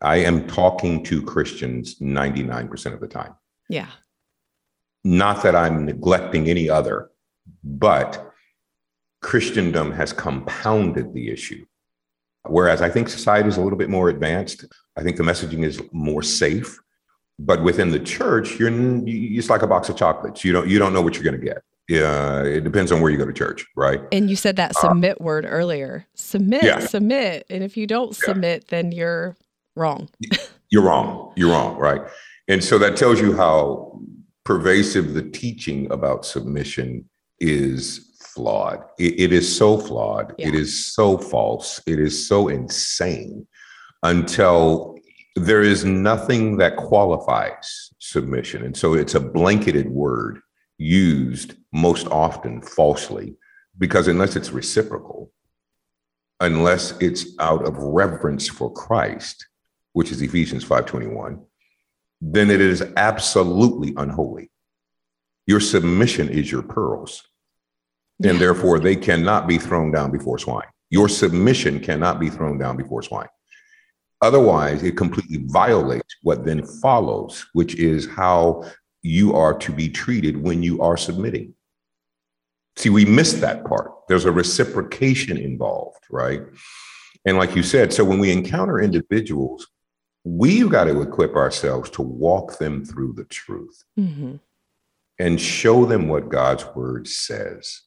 I 0.00 0.16
am 0.16 0.46
talking 0.46 1.02
to 1.04 1.22
Christians 1.22 1.98
99% 2.00 2.92
of 2.92 3.00
the 3.00 3.08
time. 3.08 3.34
Yeah. 3.70 3.88
Not 5.02 5.42
that 5.42 5.54
I'm 5.54 5.86
neglecting 5.86 6.48
any 6.48 6.68
other, 6.68 7.10
but 7.62 8.32
Christendom 9.22 9.92
has 9.92 10.12
compounded 10.12 11.14
the 11.14 11.30
issue. 11.30 11.64
Whereas 12.46 12.82
I 12.82 12.90
think 12.90 13.08
society 13.08 13.48
is 13.48 13.56
a 13.56 13.62
little 13.62 13.78
bit 13.78 13.88
more 13.88 14.10
advanced. 14.10 14.66
I 14.96 15.02
think 15.02 15.16
the 15.16 15.22
messaging 15.22 15.64
is 15.64 15.82
more 15.92 16.22
safe. 16.22 16.78
But 17.38 17.62
within 17.62 17.90
the 17.90 17.98
church, 17.98 18.60
you're 18.60 18.70
it's 19.06 19.50
like 19.50 19.62
a 19.62 19.66
box 19.66 19.88
of 19.88 19.96
chocolates. 19.96 20.44
You 20.44 20.52
don't 20.52 20.68
you 20.68 20.78
don't 20.78 20.92
know 20.92 21.02
what 21.02 21.14
you're 21.14 21.24
going 21.24 21.40
to 21.40 21.44
get. 21.44 21.62
Yeah, 21.88 22.42
it 22.42 22.64
depends 22.64 22.92
on 22.92 23.00
where 23.00 23.10
you 23.10 23.18
go 23.18 23.26
to 23.26 23.32
church, 23.32 23.66
right? 23.76 24.00
And 24.12 24.30
you 24.30 24.36
said 24.36 24.56
that 24.56 24.70
uh, 24.76 24.80
submit 24.80 25.18
uh, 25.20 25.24
word 25.24 25.46
earlier. 25.48 26.06
Submit, 26.14 26.62
yeah. 26.62 26.78
submit. 26.78 27.44
And 27.50 27.62
if 27.64 27.76
you 27.76 27.86
don't 27.86 28.18
yeah. 28.18 28.26
submit, 28.26 28.68
then 28.68 28.92
you're 28.92 29.36
wrong. 29.74 30.08
you're 30.70 30.82
wrong. 30.82 31.32
You're 31.36 31.50
wrong, 31.50 31.76
right? 31.76 32.00
And 32.48 32.62
so 32.62 32.78
that 32.78 32.96
tells 32.96 33.20
you 33.20 33.36
how 33.36 34.00
pervasive 34.44 35.14
the 35.14 35.22
teaching 35.22 35.90
about 35.90 36.24
submission 36.24 37.08
is 37.44 38.14
flawed. 38.34 38.82
it, 38.98 39.20
it 39.20 39.32
is 39.32 39.56
so 39.56 39.78
flawed. 39.78 40.34
Yeah. 40.38 40.48
It 40.48 40.54
is 40.54 40.92
so 40.92 41.18
false. 41.18 41.80
It 41.86 42.00
is 42.00 42.26
so 42.26 42.48
insane 42.48 43.46
until 44.02 44.96
there 45.36 45.62
is 45.62 45.84
nothing 45.84 46.56
that 46.58 46.76
qualifies 46.76 47.90
submission. 47.98 48.64
And 48.64 48.76
so 48.76 48.94
it's 48.94 49.14
a 49.14 49.20
blanketed 49.20 49.88
word 49.88 50.40
used 50.78 51.54
most 51.72 52.06
often 52.08 52.60
falsely 52.62 53.36
because 53.78 54.08
unless 54.08 54.36
it's 54.36 54.50
reciprocal, 54.50 55.32
unless 56.40 56.92
it's 57.00 57.26
out 57.40 57.66
of 57.66 57.76
reverence 57.78 58.48
for 58.48 58.72
Christ, 58.72 59.46
which 59.92 60.10
is 60.10 60.22
Ephesians 60.22 60.64
5:21, 60.64 61.40
then 62.20 62.50
it 62.50 62.60
is 62.60 62.82
absolutely 62.96 63.94
unholy. 63.96 64.50
Your 65.46 65.60
submission 65.60 66.28
is 66.28 66.50
your 66.50 66.62
pearls 66.62 67.22
and 68.22 68.38
therefore 68.38 68.78
they 68.78 68.96
cannot 68.96 69.46
be 69.46 69.58
thrown 69.58 69.90
down 69.90 70.10
before 70.10 70.38
swine. 70.38 70.66
Your 70.90 71.08
submission 71.08 71.80
cannot 71.80 72.20
be 72.20 72.30
thrown 72.30 72.58
down 72.58 72.76
before 72.76 73.02
swine. 73.02 73.28
Otherwise, 74.22 74.82
it 74.82 74.96
completely 74.96 75.44
violates 75.48 76.16
what 76.22 76.44
then 76.44 76.64
follows, 76.64 77.46
which 77.52 77.74
is 77.74 78.06
how 78.06 78.64
you 79.02 79.34
are 79.34 79.52
to 79.58 79.72
be 79.72 79.88
treated 79.88 80.42
when 80.42 80.62
you 80.62 80.80
are 80.80 80.96
submitting. 80.96 81.54
See, 82.76 82.90
we 82.90 83.04
missed 83.04 83.40
that 83.40 83.64
part. 83.64 83.90
There's 84.08 84.24
a 84.24 84.32
reciprocation 84.32 85.36
involved, 85.36 86.04
right? 86.10 86.42
And 87.26 87.36
like 87.36 87.54
you 87.54 87.62
said, 87.62 87.92
so 87.92 88.04
when 88.04 88.18
we 88.18 88.32
encounter 88.32 88.80
individuals, 88.80 89.68
we've 90.24 90.70
got 90.70 90.84
to 90.84 91.02
equip 91.02 91.36
ourselves 91.36 91.90
to 91.90 92.02
walk 92.02 92.58
them 92.58 92.84
through 92.84 93.12
the 93.12 93.24
truth 93.24 93.84
mm-hmm. 93.98 94.36
and 95.18 95.40
show 95.40 95.84
them 95.84 96.08
what 96.08 96.30
God's 96.30 96.64
word 96.74 97.06
says 97.06 97.82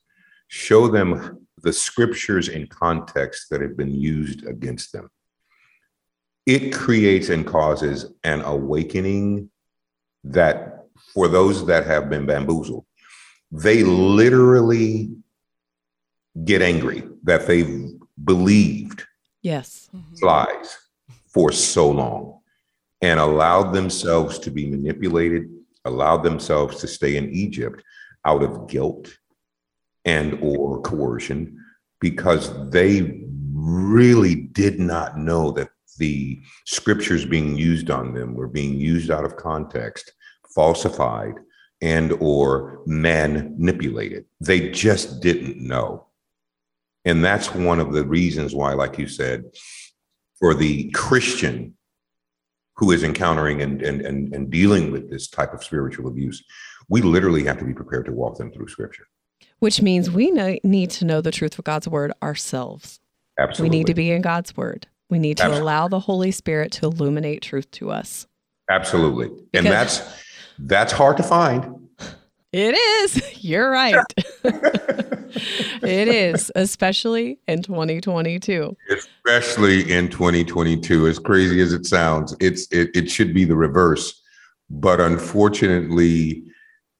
show 0.48 0.88
them 0.88 1.48
the 1.64 1.74
scriptures 1.74 2.48
in 2.50 2.68
context 2.68 3.50
that 3.50 3.62
have 3.62 3.76
been 3.76 3.94
used 3.94 4.46
against 4.46 4.94
them. 4.94 5.10
It 6.46 6.74
creates 6.74 7.30
and 7.30 7.46
causes 7.46 8.06
an 8.24 8.42
awakening 8.42 9.50
that 10.24 10.86
for 11.14 11.28
those 11.28 11.66
that 11.66 11.86
have 11.86 12.10
been 12.10 12.26
bamboozled, 12.26 12.86
they 13.52 13.84
literally 13.84 15.10
get 16.44 16.62
angry 16.62 17.04
that 17.24 17.48
they've 17.48 17.92
believed 18.24 19.06
yes 19.42 19.90
mm-hmm. 19.96 20.26
lies 20.26 20.78
for 21.28 21.52
so 21.52 21.90
long 21.90 22.40
and 23.02 23.20
allowed 23.20 23.74
themselves 23.74 24.40
to 24.40 24.52
be 24.52 24.66
manipulated 24.70 25.50
allowed 25.86 26.24
themselves 26.24 26.80
to 26.80 26.88
stay 26.88 27.16
in 27.16 27.30
egypt 27.30 27.84
out 28.26 28.44
of 28.44 28.68
guilt 28.68 29.18
and 30.08 30.40
or 30.42 30.82
coercion 30.82 31.56
because 32.02 32.70
they 32.72 33.22
really 33.54 34.36
did 34.36 34.80
not 34.80 35.18
know 35.18 35.52
that 35.52 35.70
the 35.98 36.40
scriptures 36.66 37.26
being 37.26 37.56
used 37.56 37.92
on 37.92 38.14
them 38.14 38.34
were 38.34 38.48
being 38.48 38.80
used 38.80 39.12
out 39.12 39.26
of 39.26 39.36
context 39.36 40.14
falsified 40.56 41.36
and 41.82 42.14
or 42.14 42.82
manipulated. 42.88 44.26
They 44.40 44.72
just 44.72 45.22
didn't 45.22 45.60
know. 45.60 46.08
And 47.06 47.24
that's 47.24 47.54
one 47.54 47.80
of 47.80 47.94
the 47.94 48.06
reasons 48.06 48.56
why 48.56 48.74
like 48.74 48.98
you 48.98 49.08
said 49.08 49.44
for 50.40 50.54
the 50.54 50.90
christian 50.92 51.74
who 52.76 52.92
is 52.92 53.04
encountering 53.04 53.62
and, 53.62 53.82
and, 53.82 54.02
and, 54.02 54.34
and 54.36 54.52
dealing 54.52 54.92
with 54.92 55.10
this 55.10 55.28
type 55.28 55.54
of 55.54 55.64
spiritual 55.64 56.08
abuse 56.08 56.44
we 56.90 57.02
literally 57.02 57.44
have 57.44 57.58
to 57.58 57.66
be 57.66 57.74
prepared 57.74 58.06
to 58.06 58.12
walk 58.12 58.38
them 58.38 58.52
through 58.52 58.68
scripture 58.68 59.08
which 59.60 59.82
means 59.82 60.10
we 60.12 60.32
know, 60.32 60.58
need 60.64 60.90
to 60.92 61.06
know 61.06 61.22
the 61.22 61.32
truth 61.32 61.58
of 61.58 61.66
God's 61.66 61.88
word 61.88 62.12
ourselves. 62.22 63.00
Absolutely. 63.40 63.70
We 63.70 63.78
need 63.78 63.88
to 63.88 63.94
be 63.94 64.12
in 64.12 64.22
God's 64.22 64.56
word. 64.56 64.88
We 65.10 65.20
need 65.20 65.38
to 65.38 65.44
Absolutely. 65.44 65.62
allow 65.62 65.88
the 65.88 66.00
Holy 66.00 66.32
Spirit 66.32 66.72
to 66.74 66.86
illuminate 66.86 67.42
truth 67.42 67.70
to 67.72 67.92
us. 67.92 68.28
Absolutely. 68.70 69.28
Because 69.28 69.48
and 69.54 69.68
that's 69.68 70.02
that's 70.60 70.92
hard 70.92 71.18
to 71.18 71.24
find. 71.24 71.88
It 72.52 72.76
is. 72.76 73.22
You're 73.44 73.70
right. 73.70 73.96
it 74.44 76.08
is, 76.08 76.52
especially 76.56 77.40
in 77.48 77.62
2022. 77.62 78.76
Especially 78.90 79.92
in 79.92 80.10
2022. 80.10 81.08
As 81.08 81.20
crazy 81.20 81.62
as 81.62 81.74
it 81.74 81.86
sounds, 81.86 82.36
it's 82.40 82.68
it, 82.72 82.90
it 82.96 83.10
should 83.10 83.34
be 83.34 83.46
the 83.46 83.56
reverse. 83.56 84.22
But 84.70 85.00
unfortunately, 85.00 86.44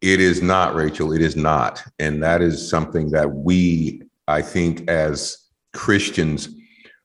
it 0.02 0.20
is 0.20 0.42
not, 0.42 0.76
Rachel. 0.76 1.12
It 1.12 1.22
is 1.22 1.36
not. 1.36 1.84
And 2.00 2.22
that 2.22 2.42
is 2.42 2.70
something 2.70 3.10
that 3.12 3.32
we, 3.32 4.04
I 4.28 4.42
think, 4.42 4.90
as 4.90 5.38
Christians, 5.74 6.50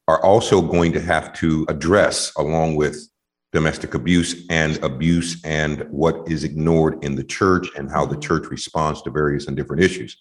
are 0.09 0.23
also 0.23 0.61
going 0.61 0.93
to 0.93 1.01
have 1.01 1.33
to 1.35 1.65
address 1.69 2.35
along 2.37 2.77
with 2.77 3.09
domestic 3.53 3.95
abuse 3.95 4.47
and 4.51 4.83
abuse 4.83 5.41
and 5.45 5.87
what 5.91 6.17
is 6.27 6.43
ignored 6.43 7.03
in 7.05 7.15
the 7.15 7.25
church 7.25 7.69
and 7.77 7.91
how 7.91 8.05
the 8.05 8.17
church 8.19 8.49
responds 8.49 9.03
to 9.03 9.11
various 9.11 9.47
and 9.47 9.57
different 9.57 9.83
issues. 9.83 10.17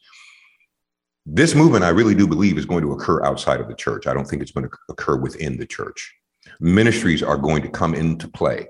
This 1.26 1.56
movement, 1.56 1.84
I 1.84 1.90
really 1.90 2.16
do 2.16 2.28
believe, 2.28 2.58
is 2.58 2.66
going 2.66 2.82
to 2.82 2.92
occur 2.94 3.24
outside 3.24 3.60
of 3.60 3.68
the 3.68 3.76
church. 3.76 4.08
I 4.08 4.14
don't 4.14 4.26
think 4.26 4.42
it's 4.42 4.52
going 4.52 4.68
to 4.70 4.76
occur 4.90 5.18
within 5.18 5.58
the 5.58 5.66
church. 5.66 6.14
Ministries 6.60 7.24
are 7.24 7.38
going 7.38 7.62
to 7.62 7.70
come 7.70 7.94
into 7.94 8.28
play 8.28 8.68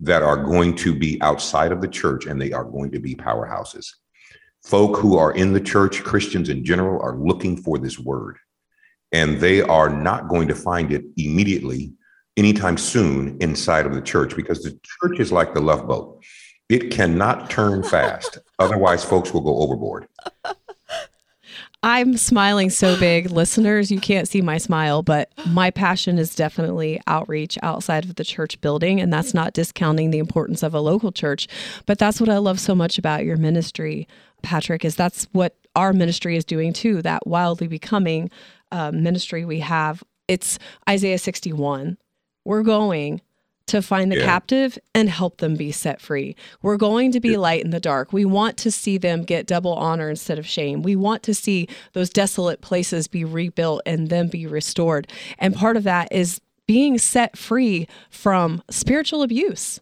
that 0.00 0.22
are 0.22 0.36
going 0.36 0.74
to 0.76 0.94
be 0.94 1.20
outside 1.22 1.72
of 1.72 1.80
the 1.80 1.88
church 1.88 2.26
and 2.26 2.40
they 2.40 2.52
are 2.52 2.64
going 2.64 2.90
to 2.92 3.00
be 3.00 3.14
powerhouses. 3.14 3.86
Folk 4.64 4.98
who 4.98 5.16
are 5.16 5.32
in 5.32 5.52
the 5.52 5.60
church, 5.60 6.02
Christians 6.02 6.48
in 6.48 6.64
general, 6.64 7.00
are 7.00 7.16
looking 7.16 7.56
for 7.56 7.78
this 7.78 7.98
word 7.98 8.38
and 9.12 9.40
they 9.40 9.62
are 9.62 9.88
not 9.88 10.28
going 10.28 10.48
to 10.48 10.54
find 10.54 10.92
it 10.92 11.04
immediately 11.16 11.92
anytime 12.36 12.76
soon 12.76 13.36
inside 13.40 13.86
of 13.86 13.94
the 13.94 14.02
church 14.02 14.36
because 14.36 14.62
the 14.62 14.78
church 15.02 15.18
is 15.18 15.32
like 15.32 15.54
the 15.54 15.60
love 15.60 15.86
boat. 15.86 16.22
It 16.68 16.90
cannot 16.90 17.50
turn 17.50 17.82
fast. 17.82 18.38
Otherwise, 18.58 19.04
folks 19.04 19.32
will 19.32 19.40
go 19.40 19.58
overboard. 19.58 20.06
I'm 21.82 22.16
smiling 22.16 22.70
so 22.70 22.98
big. 22.98 23.30
Listeners, 23.30 23.90
you 23.90 24.00
can't 24.00 24.26
see 24.26 24.40
my 24.40 24.58
smile, 24.58 25.02
but 25.02 25.30
my 25.46 25.70
passion 25.70 26.18
is 26.18 26.34
definitely 26.34 27.00
outreach 27.06 27.56
outside 27.62 28.04
of 28.04 28.16
the 28.16 28.24
church 28.24 28.60
building. 28.60 29.00
And 29.00 29.12
that's 29.12 29.32
not 29.32 29.52
discounting 29.52 30.10
the 30.10 30.18
importance 30.18 30.64
of 30.64 30.74
a 30.74 30.80
local 30.80 31.12
church. 31.12 31.46
But 31.86 31.98
that's 31.98 32.20
what 32.20 32.28
I 32.28 32.38
love 32.38 32.58
so 32.58 32.74
much 32.74 32.98
about 32.98 33.24
your 33.24 33.36
ministry, 33.36 34.08
Patrick, 34.42 34.84
is 34.84 34.96
that's 34.96 35.28
what 35.32 35.56
our 35.76 35.92
ministry 35.92 36.36
is 36.36 36.44
doing 36.44 36.72
too, 36.72 37.00
that 37.02 37.26
wildly 37.26 37.68
becoming 37.68 38.30
uh, 38.72 38.90
ministry 38.90 39.44
we 39.44 39.60
have. 39.60 40.02
It's 40.26 40.58
Isaiah 40.88 41.18
61. 41.18 41.96
We're 42.44 42.64
going 42.64 43.22
to 43.68 43.82
find 43.82 44.10
the 44.10 44.18
yeah. 44.18 44.24
captive 44.24 44.78
and 44.94 45.08
help 45.08 45.38
them 45.38 45.56
be 45.56 45.72
set 45.72 46.00
free. 46.00 46.36
We're 46.62 46.76
going 46.76 47.12
to 47.12 47.20
be 47.20 47.30
yeah. 47.30 47.38
light 47.38 47.64
in 47.64 47.70
the 47.70 47.80
dark. 47.80 48.12
We 48.12 48.24
want 48.24 48.56
to 48.58 48.70
see 48.70 48.98
them 48.98 49.22
get 49.22 49.46
double 49.46 49.74
honor 49.74 50.10
instead 50.10 50.38
of 50.38 50.46
shame. 50.46 50.82
We 50.82 50.96
want 50.96 51.22
to 51.24 51.34
see 51.34 51.68
those 51.92 52.10
desolate 52.10 52.60
places 52.60 53.08
be 53.08 53.24
rebuilt 53.24 53.82
and 53.86 54.08
then 54.08 54.28
be 54.28 54.46
restored. 54.46 55.08
And 55.38 55.54
part 55.54 55.76
of 55.76 55.84
that 55.84 56.12
is 56.12 56.40
being 56.66 56.98
set 56.98 57.36
free 57.36 57.88
from 58.10 58.62
spiritual 58.70 59.22
abuse 59.22 59.80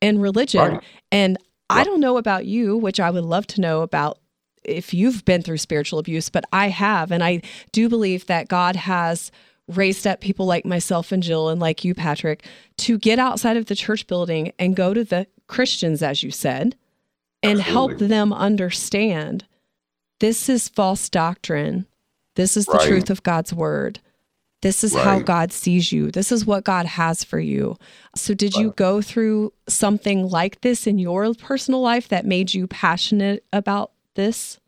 and 0.00 0.22
religion. 0.22 0.74
Right. 0.74 0.82
And 1.10 1.36
I 1.70 1.84
don't 1.84 2.00
know 2.00 2.16
about 2.16 2.46
you, 2.46 2.76
which 2.76 3.00
I 3.00 3.10
would 3.10 3.24
love 3.24 3.46
to 3.48 3.60
know 3.60 3.82
about 3.82 4.18
if 4.64 4.94
you've 4.94 5.24
been 5.24 5.42
through 5.42 5.58
spiritual 5.58 5.98
abuse, 5.98 6.28
but 6.28 6.44
I 6.52 6.68
have. 6.68 7.10
And 7.10 7.22
I 7.22 7.42
do 7.72 7.88
believe 7.88 8.26
that 8.26 8.48
God 8.48 8.76
has 8.76 9.30
raised 9.68 10.06
up 10.06 10.20
people 10.20 10.46
like 10.46 10.64
myself 10.64 11.12
and 11.12 11.22
Jill 11.22 11.48
and 11.48 11.60
like 11.60 11.84
you, 11.84 11.94
Patrick, 11.94 12.44
to 12.78 12.98
get 12.98 13.18
outside 13.18 13.56
of 13.56 13.66
the 13.66 13.74
church 13.74 14.06
building 14.06 14.52
and 14.58 14.74
go 14.74 14.94
to 14.94 15.04
the 15.04 15.26
Christians, 15.46 16.02
as 16.02 16.22
you 16.22 16.30
said, 16.30 16.76
and 17.42 17.60
Absolutely. 17.60 17.72
help 17.72 17.98
them 17.98 18.32
understand 18.32 19.46
this 20.20 20.48
is 20.48 20.68
false 20.68 21.08
doctrine. 21.08 21.86
This 22.34 22.56
is 22.56 22.66
the 22.66 22.72
right. 22.72 22.88
truth 22.88 23.10
of 23.10 23.22
God's 23.22 23.52
word. 23.52 24.00
This 24.60 24.82
is 24.82 24.92
right. 24.92 25.04
how 25.04 25.18
God 25.20 25.52
sees 25.52 25.92
you. 25.92 26.10
This 26.10 26.32
is 26.32 26.44
what 26.44 26.64
God 26.64 26.86
has 26.86 27.22
for 27.22 27.38
you. 27.38 27.76
So, 28.16 28.34
did 28.34 28.54
you 28.54 28.72
go 28.72 29.00
through 29.00 29.52
something 29.68 30.28
like 30.28 30.62
this 30.62 30.86
in 30.86 30.98
your 30.98 31.32
personal 31.34 31.80
life 31.80 32.08
that 32.08 32.26
made 32.26 32.54
you 32.54 32.66
passionate 32.66 33.44
about 33.52 33.92
this? 34.16 34.58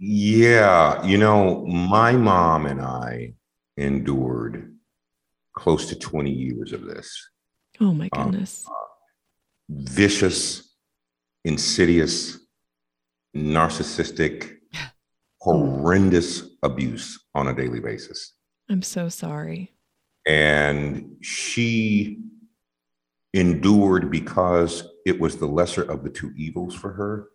Yeah. 0.00 1.04
You 1.04 1.18
know, 1.18 1.64
my 1.66 2.12
mom 2.12 2.66
and 2.66 2.80
I 2.80 3.34
endured 3.76 4.74
close 5.54 5.88
to 5.88 5.98
20 5.98 6.30
years 6.30 6.72
of 6.72 6.84
this. 6.84 7.28
Oh 7.80 7.92
my 7.92 8.08
um, 8.12 8.30
goodness. 8.30 8.64
Um, 8.66 8.74
vicious, 9.70 10.74
insidious, 11.44 12.38
narcissistic, 13.36 14.56
horrendous 15.40 16.42
abuse 16.62 17.24
on 17.34 17.48
a 17.48 17.54
daily 17.54 17.80
basis. 17.80 18.34
I'm 18.68 18.82
so 18.82 19.08
sorry. 19.08 19.72
And 20.26 21.16
she 21.20 22.20
endured 23.34 24.10
because 24.10 24.86
it 25.04 25.18
was 25.18 25.36
the 25.36 25.46
lesser 25.46 25.82
of 25.82 26.04
the 26.04 26.10
two 26.10 26.32
evils 26.36 26.74
for 26.74 26.92
her. 26.92 27.28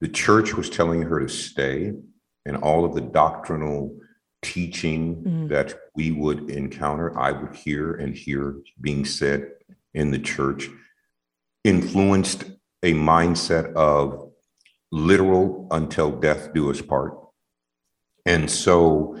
The 0.00 0.08
church 0.08 0.54
was 0.54 0.70
telling 0.70 1.02
her 1.02 1.20
to 1.20 1.28
stay, 1.28 1.92
and 2.46 2.56
all 2.56 2.84
of 2.86 2.94
the 2.94 3.02
doctrinal 3.02 3.98
teaching 4.42 5.16
mm-hmm. 5.16 5.46
that 5.48 5.74
we 5.94 6.10
would 6.10 6.50
encounter, 6.50 7.18
I 7.18 7.32
would 7.32 7.54
hear 7.54 7.94
and 7.94 8.14
hear 8.14 8.56
being 8.80 9.04
said 9.04 9.50
in 9.94 10.10
the 10.10 10.18
church, 10.18 10.68
influenced 11.64 12.44
a 12.82 12.94
mindset 12.94 13.72
of 13.74 14.30
literal 14.90 15.68
until 15.70 16.10
death 16.10 16.52
do 16.54 16.70
us 16.70 16.80
part. 16.80 17.14
And 18.26 18.50
so 18.50 19.18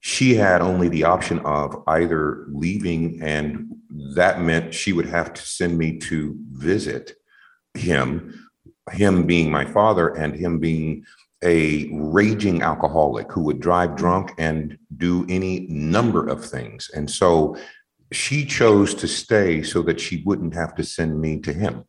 she 0.00 0.34
had 0.34 0.62
only 0.62 0.88
the 0.88 1.04
option 1.04 1.40
of 1.40 1.82
either 1.86 2.46
leaving, 2.48 3.22
and 3.22 3.74
that 4.14 4.40
meant 4.40 4.74
she 4.74 4.92
would 4.92 5.06
have 5.06 5.32
to 5.34 5.42
send 5.42 5.76
me 5.76 5.98
to 5.98 6.36
visit 6.52 7.12
him, 7.74 8.48
him 8.92 9.26
being 9.26 9.50
my 9.50 9.64
father, 9.64 10.08
and 10.08 10.34
him 10.34 10.58
being 10.58 11.04
a 11.42 11.88
raging 11.92 12.62
alcoholic 12.62 13.30
who 13.30 13.42
would 13.42 13.60
drive 13.60 13.96
drunk 13.96 14.32
and 14.38 14.78
do 14.96 15.26
any 15.28 15.66
number 15.68 16.26
of 16.26 16.44
things. 16.44 16.90
And 16.94 17.10
so 17.10 17.56
she 18.12 18.44
chose 18.44 18.94
to 18.94 19.08
stay 19.08 19.62
so 19.62 19.82
that 19.82 20.00
she 20.00 20.22
wouldn't 20.24 20.54
have 20.54 20.74
to 20.76 20.84
send 20.84 21.20
me 21.20 21.38
to 21.40 21.52
him. 21.52 21.84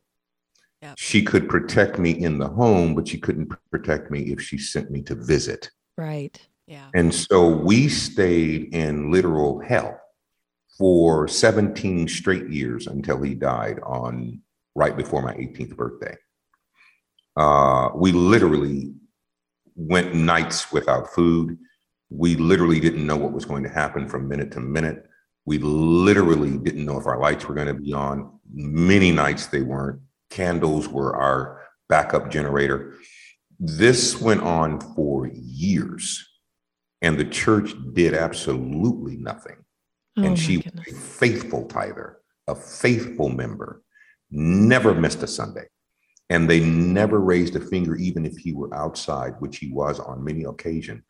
Yep. 0.82 0.94
She 0.96 1.22
could 1.22 1.48
protect 1.48 1.98
me 1.98 2.10
in 2.10 2.38
the 2.38 2.48
home, 2.48 2.94
but 2.94 3.08
she 3.08 3.18
couldn't 3.18 3.52
protect 3.70 4.10
me 4.10 4.32
if 4.32 4.40
she 4.40 4.58
sent 4.58 4.90
me 4.90 5.02
to 5.02 5.14
visit. 5.14 5.70
Right. 5.96 6.38
Yeah. 6.66 6.88
And 6.94 7.12
so 7.12 7.48
we 7.48 7.88
stayed 7.88 8.74
in 8.74 9.10
literal 9.10 9.60
hell 9.60 10.00
for 10.76 11.26
17 11.26 12.06
straight 12.06 12.48
years 12.48 12.86
until 12.86 13.20
he 13.20 13.34
died 13.34 13.80
on 13.84 14.40
right 14.76 14.96
before 14.96 15.22
my 15.22 15.32
18th 15.34 15.74
birthday. 15.76 16.16
Uh, 17.36 17.90
we 17.94 18.12
literally 18.12 18.92
went 19.78 20.12
nights 20.14 20.72
without 20.72 21.08
food. 21.14 21.56
We 22.10 22.34
literally 22.34 22.80
didn't 22.80 23.06
know 23.06 23.16
what 23.16 23.32
was 23.32 23.44
going 23.44 23.62
to 23.62 23.68
happen 23.68 24.08
from 24.08 24.28
minute 24.28 24.50
to 24.52 24.60
minute. 24.60 25.06
We 25.46 25.58
literally 25.58 26.58
didn't 26.58 26.84
know 26.84 26.98
if 26.98 27.06
our 27.06 27.18
lights 27.18 27.46
were 27.46 27.54
going 27.54 27.68
to 27.68 27.74
be 27.74 27.92
on. 27.92 28.38
Many 28.52 29.12
nights 29.12 29.46
they 29.46 29.62
weren't. 29.62 30.00
Candles 30.30 30.88
were 30.88 31.16
our 31.16 31.62
backup 31.88 32.30
generator. 32.30 32.94
This 33.60 34.20
went 34.20 34.42
on 34.42 34.80
for 34.94 35.28
years, 35.32 36.28
and 37.00 37.18
the 37.18 37.24
church 37.24 37.72
did 37.92 38.14
absolutely 38.14 39.16
nothing. 39.16 39.56
Oh 40.18 40.24
and 40.24 40.38
she 40.38 40.60
goodness. 40.60 40.86
was 40.86 40.96
a 40.96 41.00
faithful 41.00 41.66
tither, 41.66 42.18
a 42.46 42.54
faithful 42.54 43.28
member, 43.28 43.82
never 44.30 44.94
missed 44.94 45.22
a 45.22 45.26
Sunday. 45.26 45.66
And 46.30 46.48
they 46.48 46.60
never 46.60 47.20
raised 47.20 47.56
a 47.56 47.60
finger, 47.60 47.96
even 47.96 48.26
if 48.26 48.36
he 48.36 48.52
were 48.52 48.74
outside, 48.74 49.34
which 49.38 49.58
he 49.58 49.70
was 49.70 49.98
on 49.98 50.22
many 50.22 50.44
occasions. 50.44 51.02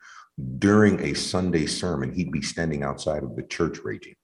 During 0.59 1.01
a 1.01 1.15
Sunday 1.15 1.67
sermon, 1.67 2.13
he'd 2.13 2.31
be 2.31 2.43
standing 2.43 2.85
outside 2.85 3.25
of 3.25 3.35
the 3.35 3.43
church 3.43 3.79
raging. 3.83 4.15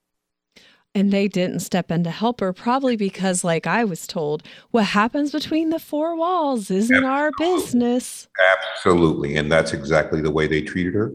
And 0.94 1.12
they 1.12 1.26
didn't 1.26 1.59
step 1.59 1.90
in 1.90 2.04
to 2.04 2.11
help 2.11 2.38
her, 2.38 2.52
probably 2.52 2.94
because, 2.94 3.42
like 3.42 3.66
I 3.66 3.83
was 3.83 4.07
told, 4.07 4.44
what 4.70 4.85
happens 4.85 5.33
between 5.33 5.70
the 5.70 5.80
four 5.80 6.14
walls 6.14 6.70
isn't 6.70 6.94
Absolutely. 6.94 7.11
our 7.11 7.30
business. 7.37 8.28
Absolutely. 8.52 9.37
And 9.37 9.50
that's 9.50 9.72
exactly 9.72 10.20
the 10.20 10.30
way 10.30 10.46
they 10.46 10.62
treated 10.62 10.94
her. 10.94 11.12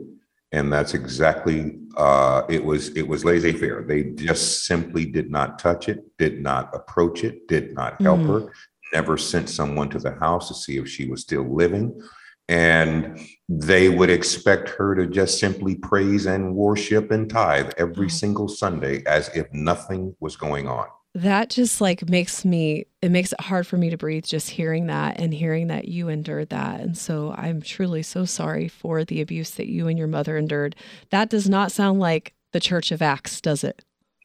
And 0.52 0.74
that's 0.74 0.94
exactly 0.94 1.78
uh, 1.96 2.42
it 2.50 2.66
was 2.66 2.90
it 2.98 3.08
was 3.08 3.24
laissez-faire. 3.24 3.84
They 3.88 4.04
just 4.04 4.66
simply 4.66 5.06
did 5.06 5.32
not 5.32 5.60
touch 5.60 5.88
it, 5.88 6.04
did 6.18 6.42
not 6.42 6.74
approach 6.74 7.24
it, 7.24 7.48
did 7.48 7.74
not 7.74 8.02
help 8.02 8.20
mm. 8.20 8.28
her, 8.28 8.52
never 8.94 9.18
sent 9.18 9.50
someone 9.50 9.90
to 9.90 10.00
the 10.00 10.12
house 10.12 10.48
to 10.48 10.54
see 10.54 10.78
if 10.78 10.88
she 10.88 11.08
was 11.08 11.22
still 11.22 11.44
living. 11.44 12.02
And 12.48 13.20
they 13.48 13.90
would 13.90 14.10
expect 14.10 14.70
her 14.70 14.96
to 14.96 15.06
just 15.06 15.40
simply 15.40 15.76
praise 15.76 16.26
and 16.26 16.56
worship 16.56 17.12
and 17.12 17.30
tithe 17.30 17.72
every 17.78 18.08
mm. 18.08 18.12
single 18.12 18.48
Sunday 18.48 19.04
as 19.06 19.30
if 19.36 19.48
nothing 19.54 20.16
was 20.20 20.36
going 20.36 20.68
on. 20.68 20.88
That 21.16 21.50
just 21.50 21.82
like 21.82 22.08
makes 22.10 22.46
me, 22.46 22.86
it 23.02 23.10
makes 23.10 23.34
it 23.34 23.42
hard 23.42 23.68
for 23.68 23.78
me 23.78 23.90
to 23.90 23.98
breathe 23.98 24.26
just 24.26 24.50
hearing 24.50 24.88
that 24.88 25.20
and 25.20 25.34
hearing 25.34 25.68
that 25.68 25.88
you 25.88 26.08
endured 26.08 26.50
that. 26.50 26.82
And 26.82 26.98
so 26.98 27.34
I'm 27.36 27.62
truly 27.62 28.04
so 28.04 28.26
sorry 28.26 28.68
for 28.68 29.04
the 29.04 29.22
abuse 29.22 29.52
that 29.52 29.68
you 29.68 29.88
and 29.88 29.98
your 29.98 30.08
mother 30.08 30.38
endured. 30.38 30.76
That 31.10 31.30
does 31.30 31.50
not 31.50 31.72
sound 31.72 32.00
like 32.00 32.34
the 32.52 32.60
Church 32.60 32.92
of 32.92 33.02
Acts, 33.02 33.42
does 33.42 33.64
it? 33.64 33.84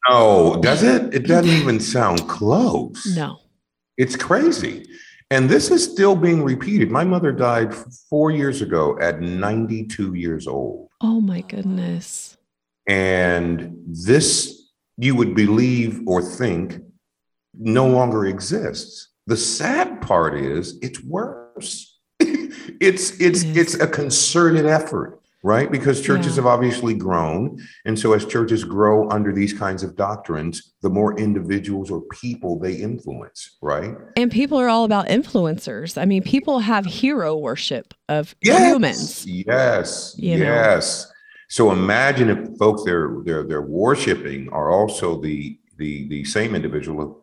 No, 0.09 0.59
does 0.63 0.83
it? 0.83 1.15
It 1.15 1.27
doesn't 1.27 1.51
even 1.61 1.81
sound 1.81 2.29
close. 2.29 3.07
No. 3.17 3.39
It's 3.97 4.17
crazy. 4.17 4.87
And 5.31 5.49
this 5.49 5.71
is 5.71 5.85
still 5.85 6.15
being 6.15 6.43
repeated. 6.43 6.91
My 6.91 7.05
mother 7.05 7.33
died 7.33 7.75
four 8.09 8.31
years 8.31 8.63
ago 8.63 8.99
at 9.01 9.21
92 9.21 10.15
years 10.15 10.47
old. 10.47 10.91
Oh 11.01 11.21
my 11.21 11.41
goodness. 11.41 12.37
And 12.87 13.77
this, 13.87 14.71
you 14.97 15.15
would 15.15 15.35
believe 15.35 16.03
or 16.07 16.23
think, 16.23 16.79
no 17.59 17.89
longer 17.89 18.27
exists. 18.27 19.09
The 19.27 19.37
sad 19.37 20.03
part 20.03 20.37
is 20.37 20.79
it's 20.83 21.03
worse. 21.03 21.99
it's 22.21 23.19
it's 23.21 23.43
it 23.43 23.57
it's 23.57 23.75
a 23.75 23.87
concerted 23.87 24.67
effort. 24.67 25.21
Right? 25.45 25.71
Because 25.71 26.01
churches 26.01 26.29
Yeah. 26.33 26.37
have 26.37 26.47
obviously 26.47 26.95
grown. 26.95 27.59
And 27.85 27.99
so 27.99 28.15
as 28.15 28.25
churches 28.25 28.65
grow 28.65 29.09
under 29.11 29.31
these 29.31 29.53
kinds 29.53 29.83
of 29.83 29.95
doctrines, 29.95 30.73
the 30.81 30.89
more 30.89 31.17
individuals 31.19 31.91
or 31.91 32.01
people 32.01 32.59
they 32.59 32.73
influence, 32.73 33.59
right? 33.61 33.95
And 34.17 34.33
people 34.33 34.59
are 34.59 34.71
all 34.71 34.85
about 34.85 35.07
influencers. 35.09 36.01
I 36.01 36.07
mean, 36.07 36.23
people 36.23 36.61
have 36.61 36.87
hero 36.87 37.37
worship 37.37 37.93
of 38.09 38.35
humans. 38.41 39.27
Yes. 39.27 40.15
You 40.17 40.39
know? 40.39 40.45
yes. 40.45 41.13
So 41.51 41.71
imagine 41.73 42.31
if 42.31 42.57
folks 42.59 42.83
they're 42.85 43.19
they're 43.25 43.45
they're 43.45 43.63
worshiping 43.63 44.49
are 44.51 44.71
also 44.71 45.21
the 45.21 45.59
the 45.77 46.09
the 46.09 46.25
same 46.25 46.55
individual. 46.55 47.23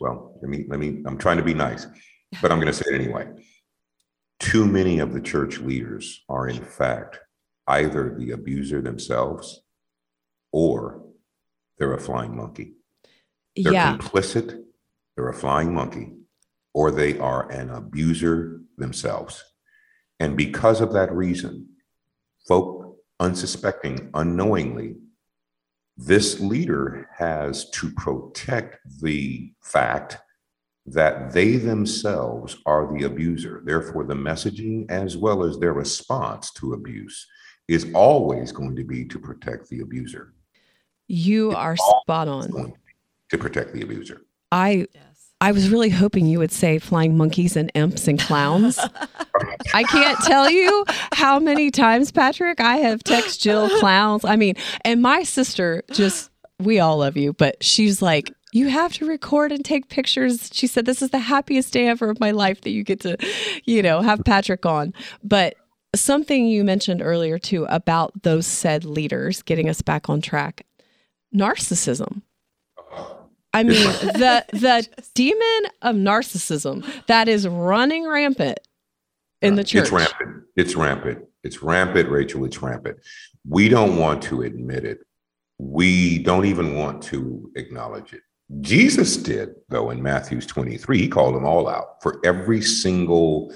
Well, 0.00 0.38
let 0.40 0.48
me 0.48 0.64
let 0.68 0.80
me. 0.80 1.02
I'm 1.06 1.18
trying 1.18 1.36
to 1.36 1.44
be 1.44 1.54
nice, 1.54 1.86
but 2.40 2.50
I'm 2.50 2.58
going 2.58 2.72
to 2.72 2.72
say 2.72 2.86
it 2.90 2.94
anyway. 3.00 3.28
Too 4.40 4.66
many 4.66 5.00
of 5.00 5.12
the 5.12 5.20
church 5.20 5.58
leaders 5.58 6.24
are 6.30 6.48
in 6.48 6.64
fact 6.64 7.20
either 7.66 8.14
the 8.18 8.30
abuser 8.30 8.80
themselves, 8.80 9.62
or 10.52 11.04
they're 11.78 11.94
a 11.94 12.00
flying 12.00 12.36
monkey. 12.36 12.74
They're 13.56 13.72
Yeah. 13.72 13.96
complicit. 13.96 14.64
They're 15.16 15.28
a 15.28 15.34
flying 15.34 15.74
monkey, 15.74 16.16
or 16.72 16.90
they 16.90 17.18
are 17.18 17.50
an 17.50 17.70
abuser 17.70 18.62
themselves. 18.78 19.42
And 20.18 20.36
because 20.36 20.80
of 20.80 20.92
that 20.92 21.12
reason, 21.12 21.76
folk 22.46 22.98
unsuspecting, 23.20 24.10
unknowingly, 24.14 24.96
this 25.96 26.40
leader 26.40 27.08
has 27.14 27.68
to 27.70 27.90
protect 27.92 28.78
the 29.00 29.52
fact 29.60 30.18
that 30.86 31.32
they 31.32 31.56
themselves 31.56 32.56
are 32.66 32.92
the 32.92 33.04
abuser. 33.04 33.62
Therefore, 33.64 34.04
the 34.04 34.14
messaging 34.14 34.90
as 34.90 35.16
well 35.16 35.44
as 35.44 35.58
their 35.58 35.72
response 35.72 36.50
to 36.54 36.72
abuse 36.72 37.26
is 37.68 37.86
always 37.94 38.52
going 38.52 38.76
to 38.76 38.84
be 38.84 39.04
to 39.06 39.18
protect 39.18 39.68
the 39.68 39.80
abuser, 39.80 40.32
You 41.08 41.52
are 41.52 41.76
spot 41.76 42.28
on. 42.28 42.50
going 42.50 42.74
to, 43.30 43.38
protect 43.38 43.72
the 43.72 43.82
abuser. 43.82 44.22
I 44.50 44.86
Yes. 44.94 45.02
I 45.40 45.50
was 45.50 45.70
really 45.70 45.88
hoping 45.90 46.26
you 46.26 46.38
would 46.38 46.52
say 46.52 46.78
flying 46.78 47.16
monkeys 47.16 47.56
and 47.56 47.72
imps 47.74 48.06
and 48.06 48.16
clowns. 48.20 48.78
I 49.74 49.82
can't 49.82 50.18
tell 50.20 50.48
you 50.48 50.84
how 51.12 51.40
many 51.40 51.72
times, 51.72 52.12
Patrick, 52.12 52.60
I 52.60 52.76
have 52.76 53.02
text 53.02 53.40
Jill 53.42 53.68
clowns. 53.80 54.24
I 54.24 54.36
mean, 54.36 54.54
and 54.84 55.02
my 55.02 55.24
sister 55.24 55.82
just, 55.90 56.30
we 56.60 56.78
all 56.78 56.98
love 56.98 57.16
you, 57.16 57.32
but 57.32 57.62
she's 57.64 58.00
like, 58.00 58.32
you 58.52 58.68
have 58.68 58.92
to 58.94 59.06
record 59.06 59.50
and 59.50 59.64
take 59.64 59.88
pictures. 59.88 60.48
She 60.52 60.68
said, 60.68 60.84
this 60.84 61.02
is 61.02 61.10
the 61.10 61.18
happiest 61.18 61.72
day 61.72 61.88
ever 61.88 62.08
of 62.10 62.20
my 62.20 62.30
life 62.30 62.60
that 62.60 62.70
you 62.70 62.84
get 62.84 63.00
to, 63.00 63.16
you 63.64 63.82
know, 63.82 64.00
have 64.00 64.22
Patrick 64.24 64.64
on. 64.64 64.92
But 65.24 65.56
something 65.94 66.46
you 66.46 66.64
mentioned 66.64 67.02
earlier 67.02 67.38
too 67.38 67.64
about 67.68 68.22
those 68.22 68.46
said 68.46 68.84
leaders 68.84 69.42
getting 69.42 69.68
us 69.68 69.82
back 69.82 70.08
on 70.08 70.20
track 70.20 70.66
narcissism. 71.34 72.22
I 73.54 73.62
mean, 73.62 73.84
the 73.84 74.44
the 74.52 74.86
demon 75.14 75.70
of 75.82 75.96
narcissism 75.96 76.84
that 77.06 77.28
is 77.28 77.46
running 77.46 78.06
rampant 78.06 78.58
in 79.42 79.56
the 79.56 79.62
uh, 79.62 79.64
church. 79.64 79.82
It's 79.82 79.92
rampant. 79.92 80.44
It's 80.56 80.76
rampant. 80.76 81.24
It's 81.44 81.62
rampant, 81.62 82.08
Rachel. 82.08 82.44
It's 82.44 82.62
rampant. 82.62 82.98
We 83.46 83.68
don't 83.68 83.96
want 83.96 84.22
to 84.24 84.42
admit 84.42 84.84
it. 84.84 85.00
We 85.58 86.18
don't 86.18 86.46
even 86.46 86.76
want 86.76 87.02
to 87.04 87.50
acknowledge 87.56 88.12
it. 88.12 88.22
Jesus 88.60 89.16
did, 89.16 89.54
though, 89.68 89.90
in 89.90 90.02
Matthew's 90.02 90.46
23, 90.46 90.98
he 90.98 91.08
called 91.08 91.34
them 91.34 91.44
all 91.44 91.68
out 91.68 92.02
for 92.02 92.20
every 92.24 92.60
single 92.60 93.54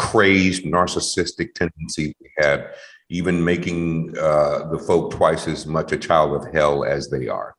crazed 0.00 0.64
narcissistic 0.64 1.52
tendency 1.54 2.14
they 2.20 2.30
had, 2.46 2.70
even 3.10 3.44
making 3.44 4.16
uh, 4.18 4.66
the 4.70 4.78
folk 4.78 5.10
twice 5.12 5.46
as 5.46 5.66
much 5.66 5.92
a 5.92 5.98
child 5.98 6.30
of 6.34 6.50
hell 6.54 6.84
as 6.84 7.10
they 7.10 7.28
are. 7.28 7.54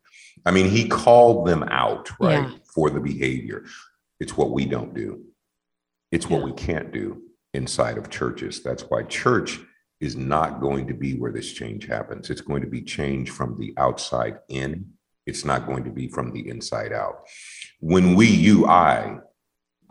I 0.48 0.50
mean, 0.50 0.68
he 0.68 0.88
called 0.88 1.46
them 1.48 1.62
out, 1.70 2.10
right, 2.20 2.48
Yeah. 2.50 2.58
for 2.74 2.90
the 2.90 3.00
behavior. 3.00 3.66
It's 4.20 4.36
what 4.36 4.52
we 4.52 4.66
don't 4.66 4.96
do. 4.96 5.24
It's 6.12 6.28
what 6.28 6.40
Yeah. 6.40 6.46
we 6.46 6.54
can't 6.54 6.92
do 6.92 7.22
inside 7.54 7.98
of 8.00 8.10
churches. 8.10 8.64
That's 8.64 8.84
why 8.90 9.04
church 9.04 9.60
is 10.00 10.16
not 10.16 10.62
going 10.62 10.88
to 10.88 10.96
be 10.96 11.12
where 11.20 11.32
this 11.32 11.52
change 11.54 11.86
happens. 11.86 12.32
It's 12.32 12.42
going 12.42 12.64
to 12.64 12.68
be 12.78 12.82
change 12.82 13.30
from 13.30 13.60
the 13.60 13.72
outside 13.78 14.40
in. 14.50 14.94
It's 15.28 15.46
not 15.46 15.68
going 15.68 15.84
to 15.84 15.92
be 15.92 16.08
from 16.08 16.32
the 16.32 16.50
inside 16.50 16.92
out. 16.92 17.18
When 17.82 18.16
we, 18.16 18.26
you, 18.26 18.66
I, 18.66 19.20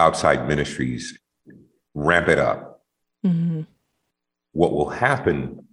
outside 0.00 0.48
ministries 0.48 1.16
ramp 1.94 2.29
it 2.29 2.38
up, 2.38 2.85
Mhm. 3.24 3.66
what 4.53 4.72
will 4.72 4.90
happen 4.90 5.66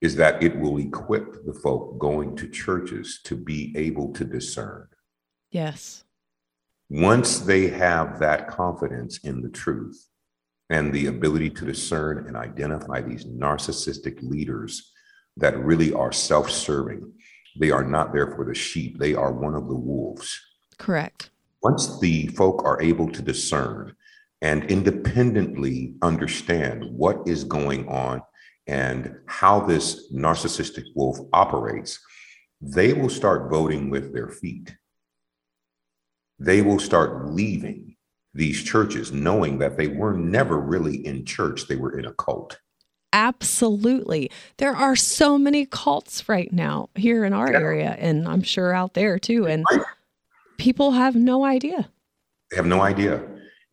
is 0.00 0.16
that 0.16 0.42
it 0.42 0.58
will 0.58 0.78
equip 0.78 1.44
the 1.44 1.52
folk 1.54 1.98
going 1.98 2.36
to 2.36 2.48
churches 2.48 3.20
to 3.24 3.34
be 3.36 3.72
able 3.76 4.12
to 4.12 4.24
discern. 4.24 4.88
Yes. 5.50 6.04
Once 6.88 7.40
they 7.40 7.68
have 7.68 8.18
that 8.20 8.46
confidence 8.46 9.18
in 9.18 9.40
the 9.42 9.48
truth 9.48 10.08
and 10.70 10.92
the 10.92 11.06
ability 11.06 11.50
to 11.50 11.64
discern 11.64 12.26
and 12.26 12.36
identify 12.36 13.00
these 13.00 13.24
narcissistic 13.24 14.22
leaders 14.22 14.92
that 15.36 15.58
really 15.58 15.92
are 15.92 16.12
self 16.12 16.50
serving, 16.50 17.12
they 17.58 17.70
are 17.70 17.84
not 17.84 18.12
there 18.12 18.30
for 18.36 18.44
the 18.44 18.54
sheep, 18.54 18.98
they 18.98 19.14
are 19.14 19.32
one 19.32 19.54
of 19.54 19.66
the 19.68 19.74
wolves. 19.74 20.38
Correct. 20.78 21.30
Once 21.62 21.98
the 22.00 22.26
folk 22.28 22.62
are 22.64 22.80
able 22.82 23.10
to 23.10 23.22
discern 23.22 23.96
and 24.42 24.64
independently 24.70 25.94
understand 26.02 26.84
what 26.90 27.26
is 27.26 27.44
going 27.44 27.88
on 27.88 28.22
and 28.66 29.14
how 29.26 29.60
this 29.60 30.12
narcissistic 30.12 30.84
wolf 30.94 31.18
operates, 31.32 31.98
they 32.60 32.92
will 32.92 33.08
start 33.08 33.50
voting 33.50 33.90
with 33.90 34.12
their 34.12 34.28
feet. 34.28 34.76
They 36.38 36.62
will 36.62 36.78
start 36.78 37.30
leaving 37.30 37.96
these 38.34 38.62
churches 38.62 39.12
knowing 39.12 39.58
that 39.58 39.78
they 39.78 39.88
were 39.88 40.12
never 40.12 40.60
really 40.60 41.06
in 41.06 41.24
church, 41.24 41.66
they 41.68 41.76
were 41.76 41.98
in 41.98 42.04
a 42.04 42.12
cult. 42.12 42.58
Absolutely. 43.14 44.30
There 44.58 44.76
are 44.76 44.94
so 44.94 45.38
many 45.38 45.64
cults 45.64 46.28
right 46.28 46.52
now 46.52 46.90
here 46.94 47.24
in 47.24 47.32
our 47.32 47.50
Yeah. 47.50 47.60
area, 47.60 47.96
and 47.98 48.28
I'm 48.28 48.42
sure 48.42 48.74
out 48.74 48.92
there 48.92 49.18
too. 49.18 49.46
And 49.46 49.64
people 50.58 50.90
have 50.92 51.14
no 51.16 51.44
idea. 51.44 51.88
They 52.50 52.56
have 52.56 52.66
no 52.66 52.82
idea. 52.82 53.22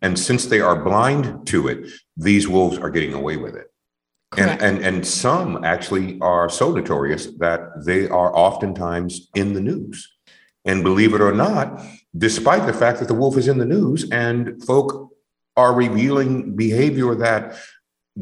And 0.04 0.20
since 0.20 0.46
they 0.46 0.60
are 0.60 0.84
blind 0.84 1.48
to 1.48 1.68
it, 1.70 1.90
these 2.16 2.48
wolves 2.48 2.78
are 2.78 2.92
getting 2.92 3.14
away 3.14 3.38
with 3.38 3.56
it. 3.56 3.68
And, 4.38 4.62
and 4.62 4.84
and 4.84 5.08
some 5.08 5.64
actually 5.64 6.20
are 6.20 6.50
so 6.50 6.72
notorious 6.72 7.28
that 7.38 7.62
they 7.86 8.08
are 8.10 8.36
oftentimes 8.36 9.30
in 9.36 9.54
the 9.54 9.62
news. 9.62 10.12
And 10.66 10.84
believe 10.84 11.14
it 11.14 11.22
or 11.22 11.34
not, 11.34 11.82
despite 12.18 12.66
the 12.66 12.74
fact 12.74 13.00
that 13.00 13.08
the 13.08 13.14
wolf 13.14 13.38
is 13.38 13.48
in 13.48 13.58
the 13.58 13.66
news 13.66 14.10
and 14.10 14.64
folk 14.66 15.12
are 15.56 15.74
revealing 15.74 16.56
behavior 16.56 17.14
that 17.16 17.56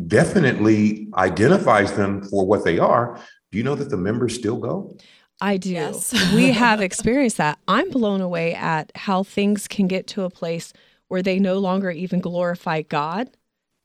definitely 0.08 1.08
identifies 1.16 1.94
them 1.94 2.24
for 2.24 2.46
what 2.46 2.66
they 2.66 2.78
are, 2.78 3.20
do 3.52 3.58
you 3.58 3.64
know 3.64 3.76
that 3.76 3.90
the 3.90 3.98
members 3.98 4.36
still 4.36 4.58
go? 4.58 4.98
I 5.40 5.58
do. 5.58 5.72
Yes. 5.72 6.14
we 6.36 6.52
have 6.52 6.82
experienced 6.82 7.38
that. 7.38 7.58
I'm 7.68 7.90
blown 7.90 8.22
away 8.22 8.54
at 8.54 8.92
how 8.96 9.24
things 9.24 9.68
can 9.68 9.88
get 9.88 10.08
to 10.08 10.24
a 10.24 10.30
place 10.30 10.74
where 11.12 11.22
they 11.22 11.38
no 11.40 11.60
longer 11.60 11.92
even 11.92 12.22
glorify 12.22 12.82
God. 12.84 13.30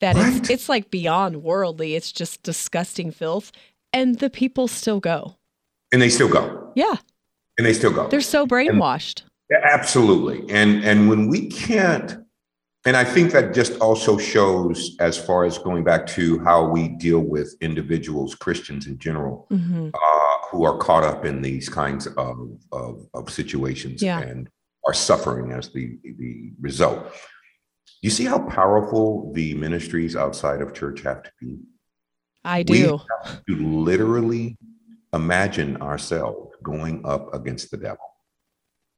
That 0.01 0.15
Right. 0.15 0.37
it's 0.37 0.49
it's 0.49 0.69
like 0.69 0.91
beyond 0.91 1.43
worldly. 1.43 1.97
It's 1.97 2.12
just 2.12 2.43
disgusting 2.45 3.11
filth. 3.11 3.51
And 3.93 4.19
the 4.21 4.31
people 4.31 4.69
still 4.69 5.01
go. 5.01 5.37
And 5.93 6.01
they 6.01 6.09
still 6.09 6.29
go. 6.29 6.73
Yeah. 6.77 6.95
And 7.59 7.67
they 7.67 7.73
still 7.73 7.93
go. 7.93 8.07
They're 8.09 8.21
so 8.21 8.47
brainwashed. 8.47 9.23
Yeah, 9.51 9.59
Absolutely. 9.65 10.45
And 10.55 10.85
and 10.85 11.09
when 11.09 11.29
we 11.29 11.49
can't, 11.49 12.17
and 12.85 12.97
I 12.97 13.03
think 13.05 13.33
that 13.33 13.55
just 13.55 13.77
also 13.81 14.19
shows 14.19 14.95
as 15.01 15.17
far 15.19 15.45
as 15.45 15.59
going 15.59 15.83
back 15.83 16.07
to 16.09 16.39
how 16.45 16.69
we 16.69 16.89
deal 16.89 17.21
with 17.21 17.57
individuals, 17.61 18.35
Christians 18.37 18.87
in 18.87 18.99
general, 18.99 19.47
Mhm. 19.51 19.91
uh, 19.95 20.47
who 20.51 20.65
are 20.65 20.79
caught 20.79 21.03
up 21.03 21.25
in 21.25 21.43
these 21.43 21.69
kinds 21.69 22.07
of 22.07 22.37
of, 22.71 23.09
of 23.15 23.31
situations 23.31 24.03
Yeah. 24.03 24.21
and 24.21 24.49
are 24.87 24.94
suffering 24.94 25.53
as 25.53 25.70
the 25.70 25.99
the 26.05 26.53
result. 26.61 27.12
You 28.03 28.11
see 28.11 28.25
how 28.25 28.38
powerful 28.38 29.33
the 29.33 29.55
ministries 29.55 30.14
outside 30.16 30.61
of 30.61 30.75
church 30.75 31.01
have 31.03 31.22
to 31.22 31.31
be? 31.40 31.59
I 32.44 32.62
do. 32.62 32.72
We 32.72 32.81
have 32.81 33.44
to 33.46 33.57
literally 33.57 34.57
imagine 35.12 35.79
ourselves 35.83 36.55
going 36.62 37.05
up 37.05 37.35
against 37.35 37.70
the 37.70 37.77
devil. 37.79 38.05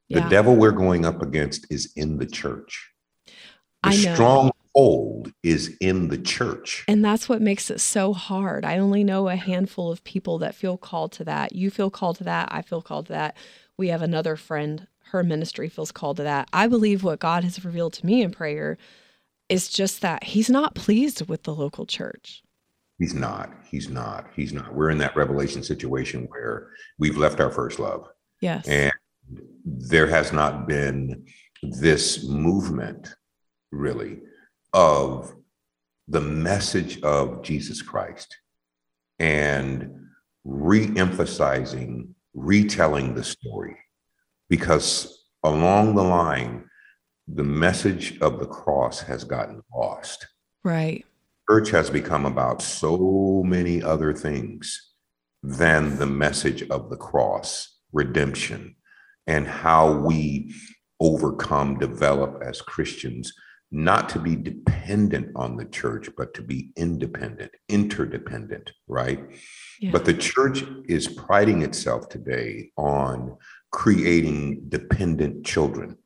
The 0.09 0.19
Yeah. 0.19 0.29
devil 0.29 0.55
we're 0.55 0.71
going 0.71 1.05
up 1.05 1.21
against 1.21 1.65
is 1.71 1.93
in 1.95 2.17
the 2.17 2.25
church. 2.25 2.91
The 3.83 3.89
I 3.89 3.95
know. 3.95 4.13
stronghold 4.13 5.31
is 5.43 5.75
in 5.79 6.09
the 6.09 6.17
church. 6.17 6.83
And 6.87 7.03
that's 7.03 7.29
what 7.29 7.41
makes 7.41 7.71
it 7.71 7.79
so 7.79 8.13
hard. 8.13 8.65
I 8.65 8.77
only 8.77 9.03
know 9.03 9.29
a 9.29 9.35
handful 9.35 9.91
of 9.91 10.03
people 10.03 10.37
that 10.39 10.55
feel 10.55 10.77
called 10.77 11.11
to 11.13 11.23
that. 11.23 11.53
You 11.53 11.71
feel 11.71 11.89
called 11.89 12.17
to 12.17 12.23
that. 12.25 12.49
I 12.51 12.61
feel 12.61 12.81
called 12.81 13.07
to 13.07 13.13
that. 13.13 13.37
We 13.77 13.87
have 13.87 14.01
another 14.01 14.35
friend, 14.35 14.87
her 15.11 15.23
ministry 15.23 15.69
feels 15.69 15.91
called 15.91 16.17
to 16.17 16.23
that. 16.23 16.49
I 16.53 16.67
believe 16.67 17.03
what 17.03 17.19
God 17.19 17.43
has 17.43 17.63
revealed 17.63 17.93
to 17.93 18.05
me 18.05 18.21
in 18.21 18.31
prayer 18.31 18.77
is 19.47 19.69
just 19.69 20.01
that 20.01 20.23
He's 20.23 20.49
not 20.49 20.75
pleased 20.75 21.27
with 21.27 21.43
the 21.43 21.53
local 21.53 21.85
church. 21.85 22.43
He's 22.99 23.13
not. 23.13 23.51
He's 23.69 23.89
not. 23.89 24.27
He's 24.35 24.53
not. 24.53 24.73
We're 24.73 24.89
in 24.89 24.97
that 24.99 25.15
revelation 25.15 25.63
situation 25.63 26.27
where 26.29 26.69
we've 26.97 27.17
left 27.17 27.39
our 27.39 27.49
first 27.49 27.79
love. 27.79 28.07
Yes. 28.41 28.67
And 28.67 28.91
there 29.65 30.07
has 30.07 30.33
not 30.33 30.67
been 30.67 31.25
this 31.63 32.27
movement, 32.27 33.13
really, 33.71 34.19
of 34.73 35.33
the 36.07 36.21
message 36.21 37.01
of 37.01 37.41
Jesus 37.43 37.81
Christ 37.81 38.37
and 39.19 40.07
re 40.43 40.91
emphasizing, 40.95 42.15
retelling 42.33 43.15
the 43.15 43.23
story. 43.23 43.77
Because 44.49 45.25
along 45.43 45.95
the 45.95 46.03
line, 46.03 46.65
the 47.27 47.43
message 47.43 48.19
of 48.19 48.39
the 48.39 48.47
cross 48.47 49.01
has 49.01 49.23
gotten 49.23 49.61
lost. 49.73 50.27
Right. 50.63 51.05
Church 51.49 51.69
has 51.71 51.89
become 51.89 52.25
about 52.25 52.61
so 52.61 53.43
many 53.45 53.81
other 53.81 54.13
things 54.13 54.93
than 55.43 55.97
the 55.97 56.05
message 56.05 56.63
of 56.69 56.89
the 56.89 56.97
cross, 56.97 57.79
redemption, 57.93 58.75
and 59.27 59.47
how 59.47 59.91
we 59.91 60.53
overcome, 60.99 61.77
develop 61.77 62.41
as 62.43 62.61
Christians, 62.61 63.31
not 63.71 64.09
to 64.09 64.19
be 64.19 64.35
dependent 64.35 65.31
on 65.35 65.55
the 65.55 65.65
church, 65.65 66.09
but 66.17 66.33
to 66.33 66.41
be 66.41 66.71
independent, 66.75 67.51
interdependent, 67.69 68.71
right? 68.87 69.19
Yeah. 69.79 69.91
But 69.91 70.05
the 70.05 70.15
church 70.15 70.63
is 70.87 71.07
priding 71.07 71.61
itself 71.61 72.09
today 72.09 72.71
on 72.77 73.37
creating 73.71 74.61
dependent 74.69 75.45
children. 75.45 75.97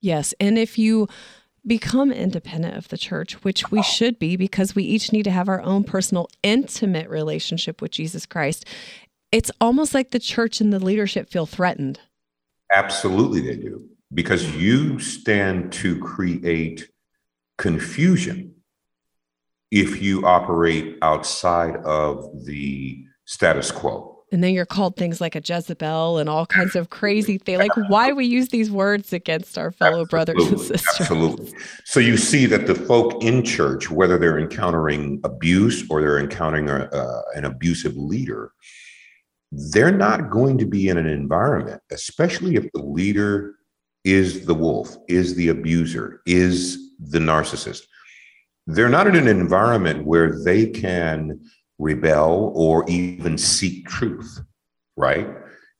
Yes. 0.00 0.34
And 0.40 0.58
if 0.58 0.78
you 0.78 1.08
become 1.66 2.10
independent 2.10 2.76
of 2.76 2.88
the 2.88 2.96
church, 2.96 3.44
which 3.44 3.70
we 3.70 3.82
should 3.82 4.18
be 4.18 4.36
because 4.36 4.74
we 4.74 4.82
each 4.82 5.12
need 5.12 5.24
to 5.24 5.30
have 5.30 5.48
our 5.48 5.60
own 5.60 5.84
personal, 5.84 6.28
intimate 6.42 7.08
relationship 7.08 7.82
with 7.82 7.90
Jesus 7.90 8.26
Christ, 8.26 8.64
it's 9.30 9.50
almost 9.60 9.94
like 9.94 10.10
the 10.10 10.18
church 10.18 10.60
and 10.60 10.72
the 10.72 10.78
leadership 10.78 11.28
feel 11.28 11.46
threatened. 11.46 12.00
Absolutely, 12.72 13.40
they 13.40 13.56
do. 13.56 13.86
Because 14.12 14.56
you 14.56 14.98
stand 14.98 15.72
to 15.74 15.98
create 16.00 16.88
confusion 17.58 18.54
if 19.70 20.02
you 20.02 20.26
operate 20.26 20.96
outside 21.02 21.76
of 21.84 22.44
the 22.44 23.04
status 23.24 23.70
quo. 23.70 24.09
And 24.32 24.44
then 24.44 24.54
you're 24.54 24.66
called 24.66 24.96
things 24.96 25.20
like 25.20 25.34
a 25.34 25.42
Jezebel 25.44 26.18
and 26.18 26.28
all 26.28 26.46
kinds 26.46 26.76
of 26.76 26.90
crazy 26.90 27.38
things. 27.38 27.58
Like, 27.58 27.74
why 27.88 28.12
we 28.12 28.26
use 28.26 28.50
these 28.50 28.70
words 28.70 29.12
against 29.12 29.58
our 29.58 29.72
fellow 29.72 30.02
Absolutely. 30.02 30.34
brothers 30.34 30.46
and 30.52 30.60
sisters? 30.60 31.00
Absolutely. 31.00 31.52
So 31.84 31.98
you 31.98 32.16
see 32.16 32.46
that 32.46 32.68
the 32.68 32.76
folk 32.76 33.22
in 33.24 33.44
church, 33.44 33.90
whether 33.90 34.18
they're 34.18 34.38
encountering 34.38 35.20
abuse 35.24 35.84
or 35.90 36.00
they're 36.00 36.20
encountering 36.20 36.70
a, 36.70 36.84
uh, 36.84 37.22
an 37.34 37.44
abusive 37.44 37.96
leader, 37.96 38.52
they're 39.50 39.90
not 39.90 40.30
going 40.30 40.58
to 40.58 40.66
be 40.66 40.88
in 40.88 40.96
an 40.96 41.06
environment, 41.06 41.82
especially 41.90 42.54
if 42.54 42.70
the 42.72 42.82
leader 42.82 43.56
is 44.04 44.46
the 44.46 44.54
wolf, 44.54 44.96
is 45.08 45.34
the 45.34 45.48
abuser, 45.48 46.22
is 46.24 46.78
the 47.00 47.18
narcissist. 47.18 47.82
They're 48.66 48.88
not 48.88 49.08
in 49.08 49.16
an 49.16 49.26
environment 49.26 50.06
where 50.06 50.40
they 50.44 50.66
can 50.66 51.40
rebel 51.80 52.52
or 52.54 52.88
even 52.88 53.38
seek 53.38 53.86
truth, 53.88 54.40
right? 54.96 55.26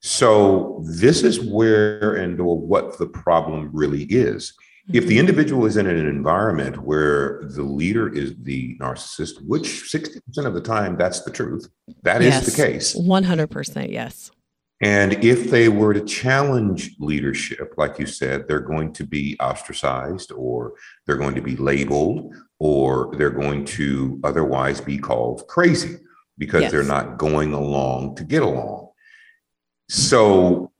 So 0.00 0.82
this 0.84 1.22
is 1.22 1.40
where 1.40 2.14
and 2.16 2.40
or 2.40 2.58
what 2.58 2.98
the 2.98 3.06
problem 3.06 3.70
really 3.72 4.04
is. 4.04 4.54
If 4.92 5.06
the 5.06 5.10
mm-hmm. 5.10 5.20
individual 5.20 5.66
is 5.66 5.76
in 5.76 5.86
an 5.86 6.08
environment 6.08 6.82
where 6.82 7.42
the 7.44 7.62
leader 7.62 8.12
is 8.12 8.34
the 8.42 8.76
narcissist, 8.78 9.40
which 9.46 9.66
60% 9.92 10.20
of 10.46 10.54
the 10.54 10.60
time 10.60 10.96
that's 10.96 11.22
the 11.22 11.30
truth, 11.30 11.68
that 12.02 12.22
yes, 12.22 12.48
is 12.48 12.56
the 12.56 12.62
case. 12.62 12.96
100%, 12.96 13.92
yes. 13.92 14.32
And 14.80 15.22
if 15.22 15.50
they 15.50 15.68
were 15.68 15.92
to 15.92 16.00
challenge 16.00 16.96
leadership, 16.98 17.74
like 17.76 17.98
you 17.98 18.06
said, 18.06 18.48
they're 18.48 18.60
going 18.60 18.92
to 18.94 19.04
be 19.04 19.36
ostracized 19.38 20.32
or 20.32 20.72
they're 21.06 21.18
going 21.18 21.34
to 21.34 21.42
be 21.42 21.56
labeled 21.56 22.34
or 22.61 23.11
they're 23.16 23.31
going 23.31 23.64
to 23.64 24.20
otherwise 24.23 24.81
be 24.81 24.99
called 24.99 25.46
crazy 25.49 25.96
because 26.38 26.62
yes. 26.62 26.70
they're 26.70 26.85
not 26.85 27.18
going 27.18 27.53
along 27.53 28.14
to 28.14 28.23
get 28.23 28.42
along. 28.42 28.88
So 29.88 30.70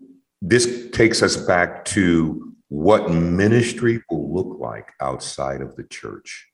this 0.41 0.91
takes 0.93 1.23
us 1.23 1.37
back 1.37 1.85
to 1.87 2.55
what 2.69 3.11
ministry 3.11 4.03
will 4.09 4.33
look 4.33 4.61
like 4.61 4.93
outside 5.01 5.61
of 5.61 5.75
the 5.75 5.83
church 5.85 6.47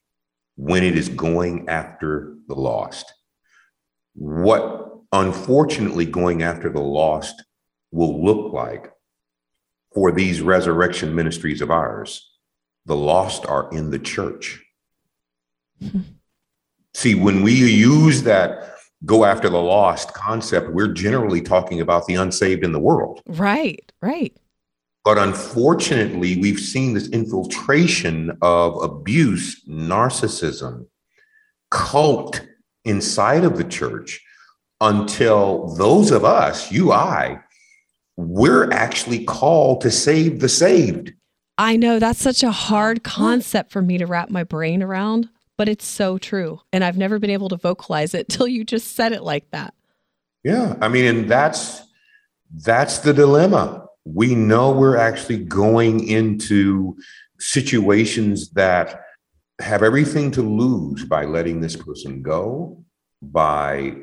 when 0.57 0.83
it 0.83 0.97
is 0.97 1.09
going 1.11 1.69
after 1.69 2.37
the 2.49 2.55
lost. 2.55 3.13
What 4.15 4.93
unfortunately 5.13 6.07
going 6.07 6.43
after 6.43 6.71
the 6.71 6.81
lost 6.81 7.45
will 7.91 8.25
look 8.25 8.53
like 8.53 8.93
for 9.93 10.13
these 10.13 10.41
resurrection 10.41 11.15
ministries 11.15 11.61
of 11.61 11.71
ours. 11.71 12.33
The 12.87 12.97
lost 12.97 13.45
are 13.47 13.69
in 13.73 13.91
the 13.91 13.99
church. 13.99 14.63
See, 16.95 17.15
when 17.15 17.43
we 17.43 17.53
use 17.53 18.23
that 18.23 18.77
go 19.05 19.25
after 19.25 19.49
the 19.49 19.61
lost 19.61 20.15
concept, 20.15 20.71
we're 20.71 20.93
generally 20.93 21.43
talking 21.43 21.81
about 21.81 22.07
the 22.07 22.15
unsaved 22.15 22.65
in 22.65 22.73
the 22.73 22.81
world. 22.81 23.21
Right, 23.27 23.93
right. 24.01 24.35
But 25.05 25.19
unfortunately, 25.19 26.37
we've 26.41 26.59
seen 26.59 26.95
this 26.95 27.09
infiltration 27.11 28.37
of 28.43 28.83
abuse, 28.83 29.63
narcissism, 29.69 30.87
cult 31.71 32.41
inside 32.85 33.45
of 33.45 33.57
the 33.57 33.65
church 33.65 34.21
until 34.81 35.75
those 35.77 36.11
of 36.11 36.25
us, 36.25 36.73
you, 36.73 36.93
I, 36.93 37.41
we're 38.17 38.71
actually 38.73 39.25
called 39.25 39.81
to 39.83 39.91
save 39.91 40.41
the 40.41 40.49
saved. 40.49 41.13
I 41.59 41.77
know 41.77 41.99
that's 41.99 42.21
such 42.21 42.43
a 42.43 42.51
hard 42.51 43.03
concept 43.03 43.71
for 43.71 43.81
me 43.81 43.99
to 43.99 44.07
wrap 44.07 44.29
my 44.29 44.45
brain 44.45 44.83
around, 44.83 45.29
but 45.57 45.69
it's 45.69 45.87
so 45.87 46.19
true. 46.19 46.61
And 46.73 46.85
I've 46.85 46.99
never 46.99 47.19
been 47.19 47.31
able 47.31 47.49
to 47.49 47.57
vocalize 47.57 48.15
it 48.15 48.29
till 48.31 48.49
you 48.49 48.65
just 48.65 48.95
said 48.95 49.13
it 49.13 49.23
like 49.23 49.51
that. 49.51 49.75
Yeah. 50.45 50.77
I 50.81 50.89
mean, 50.89 51.05
and 51.05 51.31
that's 51.31 51.83
that's 52.65 52.99
the 52.99 53.13
dilemma. 53.13 53.87
We 54.05 54.35
know 54.35 54.71
we're 54.71 54.97
actually 54.97 55.39
going 55.39 56.07
into 56.07 56.97
situations 57.39 58.51
that 58.51 59.03
have 59.59 59.83
everything 59.83 60.31
to 60.33 60.43
lose 60.43 61.05
by 61.05 61.25
letting 61.25 61.61
this 61.61 61.75
person 61.77 62.23
go, 62.23 62.85
by 63.21 63.97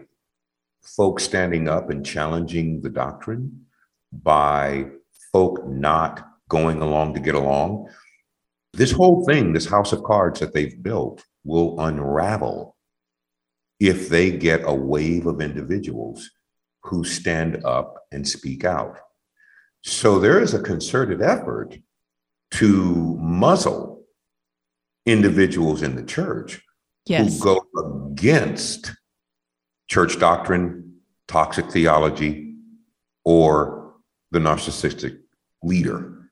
folks 0.83 1.23
standing 1.23 1.69
up 1.69 1.89
and 1.89 2.05
challenging 2.05 2.81
the 2.81 2.89
doctrine, 2.89 3.65
by 4.11 4.87
folk 5.31 5.65
not 5.67 6.27
going 6.49 6.81
along 6.81 7.13
to 7.13 7.19
get 7.19 7.35
along. 7.35 7.89
This 8.73 8.91
whole 8.91 9.25
thing, 9.25 9.53
this 9.53 9.67
house 9.67 9.93
of 9.93 10.03
cards 10.03 10.39
that 10.39 10.53
they've 10.53 10.81
built, 10.81 11.23
will 11.43 11.79
unravel 11.79 12.75
if 13.79 14.09
they 14.09 14.31
get 14.31 14.61
a 14.63 14.73
wave 14.73 15.25
of 15.25 15.41
individuals 15.41 16.29
who 16.83 17.03
stand 17.03 17.63
up 17.65 17.95
and 18.11 18.27
speak 18.27 18.63
out. 18.63 18.97
So 19.83 20.19
there 20.19 20.39
is 20.39 20.53
a 20.53 20.61
concerted 20.61 21.21
effort 21.21 21.77
to 22.51 23.17
muzzle 23.19 24.03
individuals 25.05 25.81
in 25.81 25.95
the 25.95 26.03
church 26.03 26.61
yes. 27.05 27.39
who 27.39 27.43
go 27.43 28.11
against 28.11 28.93
church 29.89 30.19
doctrine, 30.19 30.99
toxic 31.27 31.69
theology, 31.71 32.55
or 33.25 33.95
the 34.31 34.39
narcissistic 34.39 35.19
leader. 35.61 36.29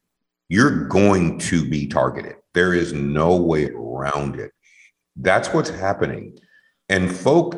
You're 0.50 0.88
going 0.88 1.40
to 1.40 1.70
be 1.70 1.88
targeted. 1.88 2.36
There 2.54 2.74
is 2.74 2.94
no 2.94 3.36
way 3.36 3.70
around 3.70 4.40
it. 4.40 4.52
That's 5.22 5.54
what's 5.54 5.70
happening. 5.70 6.38
And 6.90 7.16
folk, 7.16 7.56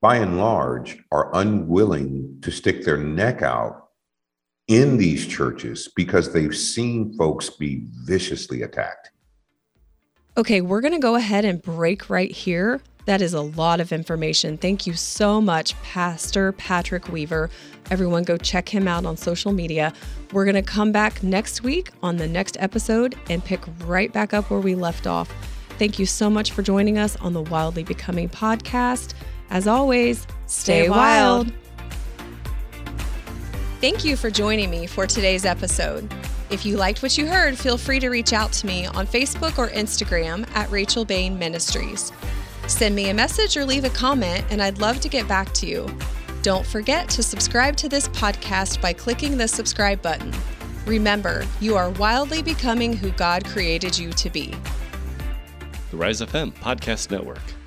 by 0.00 0.16
and 0.16 0.38
large, 0.38 0.98
are 1.10 1.34
unwilling 1.34 2.38
to 2.42 2.50
stick 2.50 2.84
their 2.84 2.98
neck 2.98 3.42
out 3.42 3.88
in 4.68 4.98
these 4.98 5.26
churches 5.26 5.88
because 5.96 6.32
they've 6.32 6.56
seen 6.56 7.16
folks 7.16 7.50
be 7.50 7.86
viciously 8.04 8.62
attacked. 8.62 9.10
Okay, 10.36 10.60
we're 10.60 10.80
going 10.80 10.92
to 10.92 11.00
go 11.00 11.16
ahead 11.16 11.44
and 11.44 11.60
break 11.60 12.08
right 12.08 12.30
here. 12.30 12.80
That 13.06 13.22
is 13.22 13.32
a 13.32 13.40
lot 13.40 13.80
of 13.80 13.92
information. 13.92 14.58
Thank 14.58 14.86
you 14.86 14.92
so 14.92 15.40
much, 15.40 15.74
Pastor 15.82 16.52
Patrick 16.52 17.08
Weaver. 17.08 17.50
Everyone, 17.90 18.22
go 18.22 18.36
check 18.36 18.68
him 18.68 18.86
out 18.86 19.06
on 19.06 19.16
social 19.16 19.52
media. 19.52 19.92
We're 20.32 20.44
going 20.44 20.54
to 20.54 20.62
come 20.62 20.92
back 20.92 21.22
next 21.22 21.62
week 21.62 21.90
on 22.02 22.18
the 22.18 22.28
next 22.28 22.56
episode 22.60 23.16
and 23.28 23.44
pick 23.44 23.60
right 23.84 24.12
back 24.12 24.34
up 24.34 24.50
where 24.50 24.60
we 24.60 24.74
left 24.74 25.06
off. 25.06 25.32
Thank 25.80 25.98
you 25.98 26.04
so 26.04 26.28
much 26.28 26.52
for 26.52 26.60
joining 26.60 26.98
us 26.98 27.16
on 27.16 27.32
the 27.32 27.40
Wildly 27.40 27.84
Becoming 27.84 28.28
podcast. 28.28 29.14
As 29.48 29.66
always, 29.66 30.26
stay, 30.44 30.82
stay 30.82 30.90
wild. 30.90 31.46
wild. 31.46 31.58
Thank 33.80 34.04
you 34.04 34.14
for 34.14 34.30
joining 34.30 34.70
me 34.70 34.86
for 34.86 35.06
today's 35.06 35.46
episode. 35.46 36.12
If 36.50 36.66
you 36.66 36.76
liked 36.76 37.02
what 37.02 37.16
you 37.16 37.26
heard, 37.26 37.56
feel 37.56 37.78
free 37.78 37.98
to 38.00 38.10
reach 38.10 38.34
out 38.34 38.52
to 38.52 38.66
me 38.66 38.84
on 38.88 39.06
Facebook 39.06 39.56
or 39.56 39.68
Instagram 39.68 40.46
at 40.54 40.70
Rachel 40.70 41.06
Bain 41.06 41.38
Ministries. 41.38 42.12
Send 42.66 42.94
me 42.94 43.08
a 43.08 43.14
message 43.14 43.56
or 43.56 43.64
leave 43.64 43.84
a 43.84 43.88
comment, 43.88 44.44
and 44.50 44.60
I'd 44.60 44.80
love 44.80 45.00
to 45.00 45.08
get 45.08 45.26
back 45.26 45.50
to 45.54 45.66
you. 45.66 45.88
Don't 46.42 46.66
forget 46.66 47.08
to 47.08 47.22
subscribe 47.22 47.74
to 47.76 47.88
this 47.88 48.06
podcast 48.08 48.82
by 48.82 48.92
clicking 48.92 49.38
the 49.38 49.48
subscribe 49.48 50.02
button. 50.02 50.30
Remember, 50.84 51.46
you 51.58 51.74
are 51.74 51.88
wildly 51.92 52.42
becoming 52.42 52.92
who 52.92 53.12
God 53.12 53.46
created 53.46 53.98
you 53.98 54.12
to 54.12 54.28
be. 54.28 54.54
The 55.90 55.96
Rise 55.96 56.20
FM 56.20 56.52
Podcast 56.52 57.10
Network. 57.10 57.59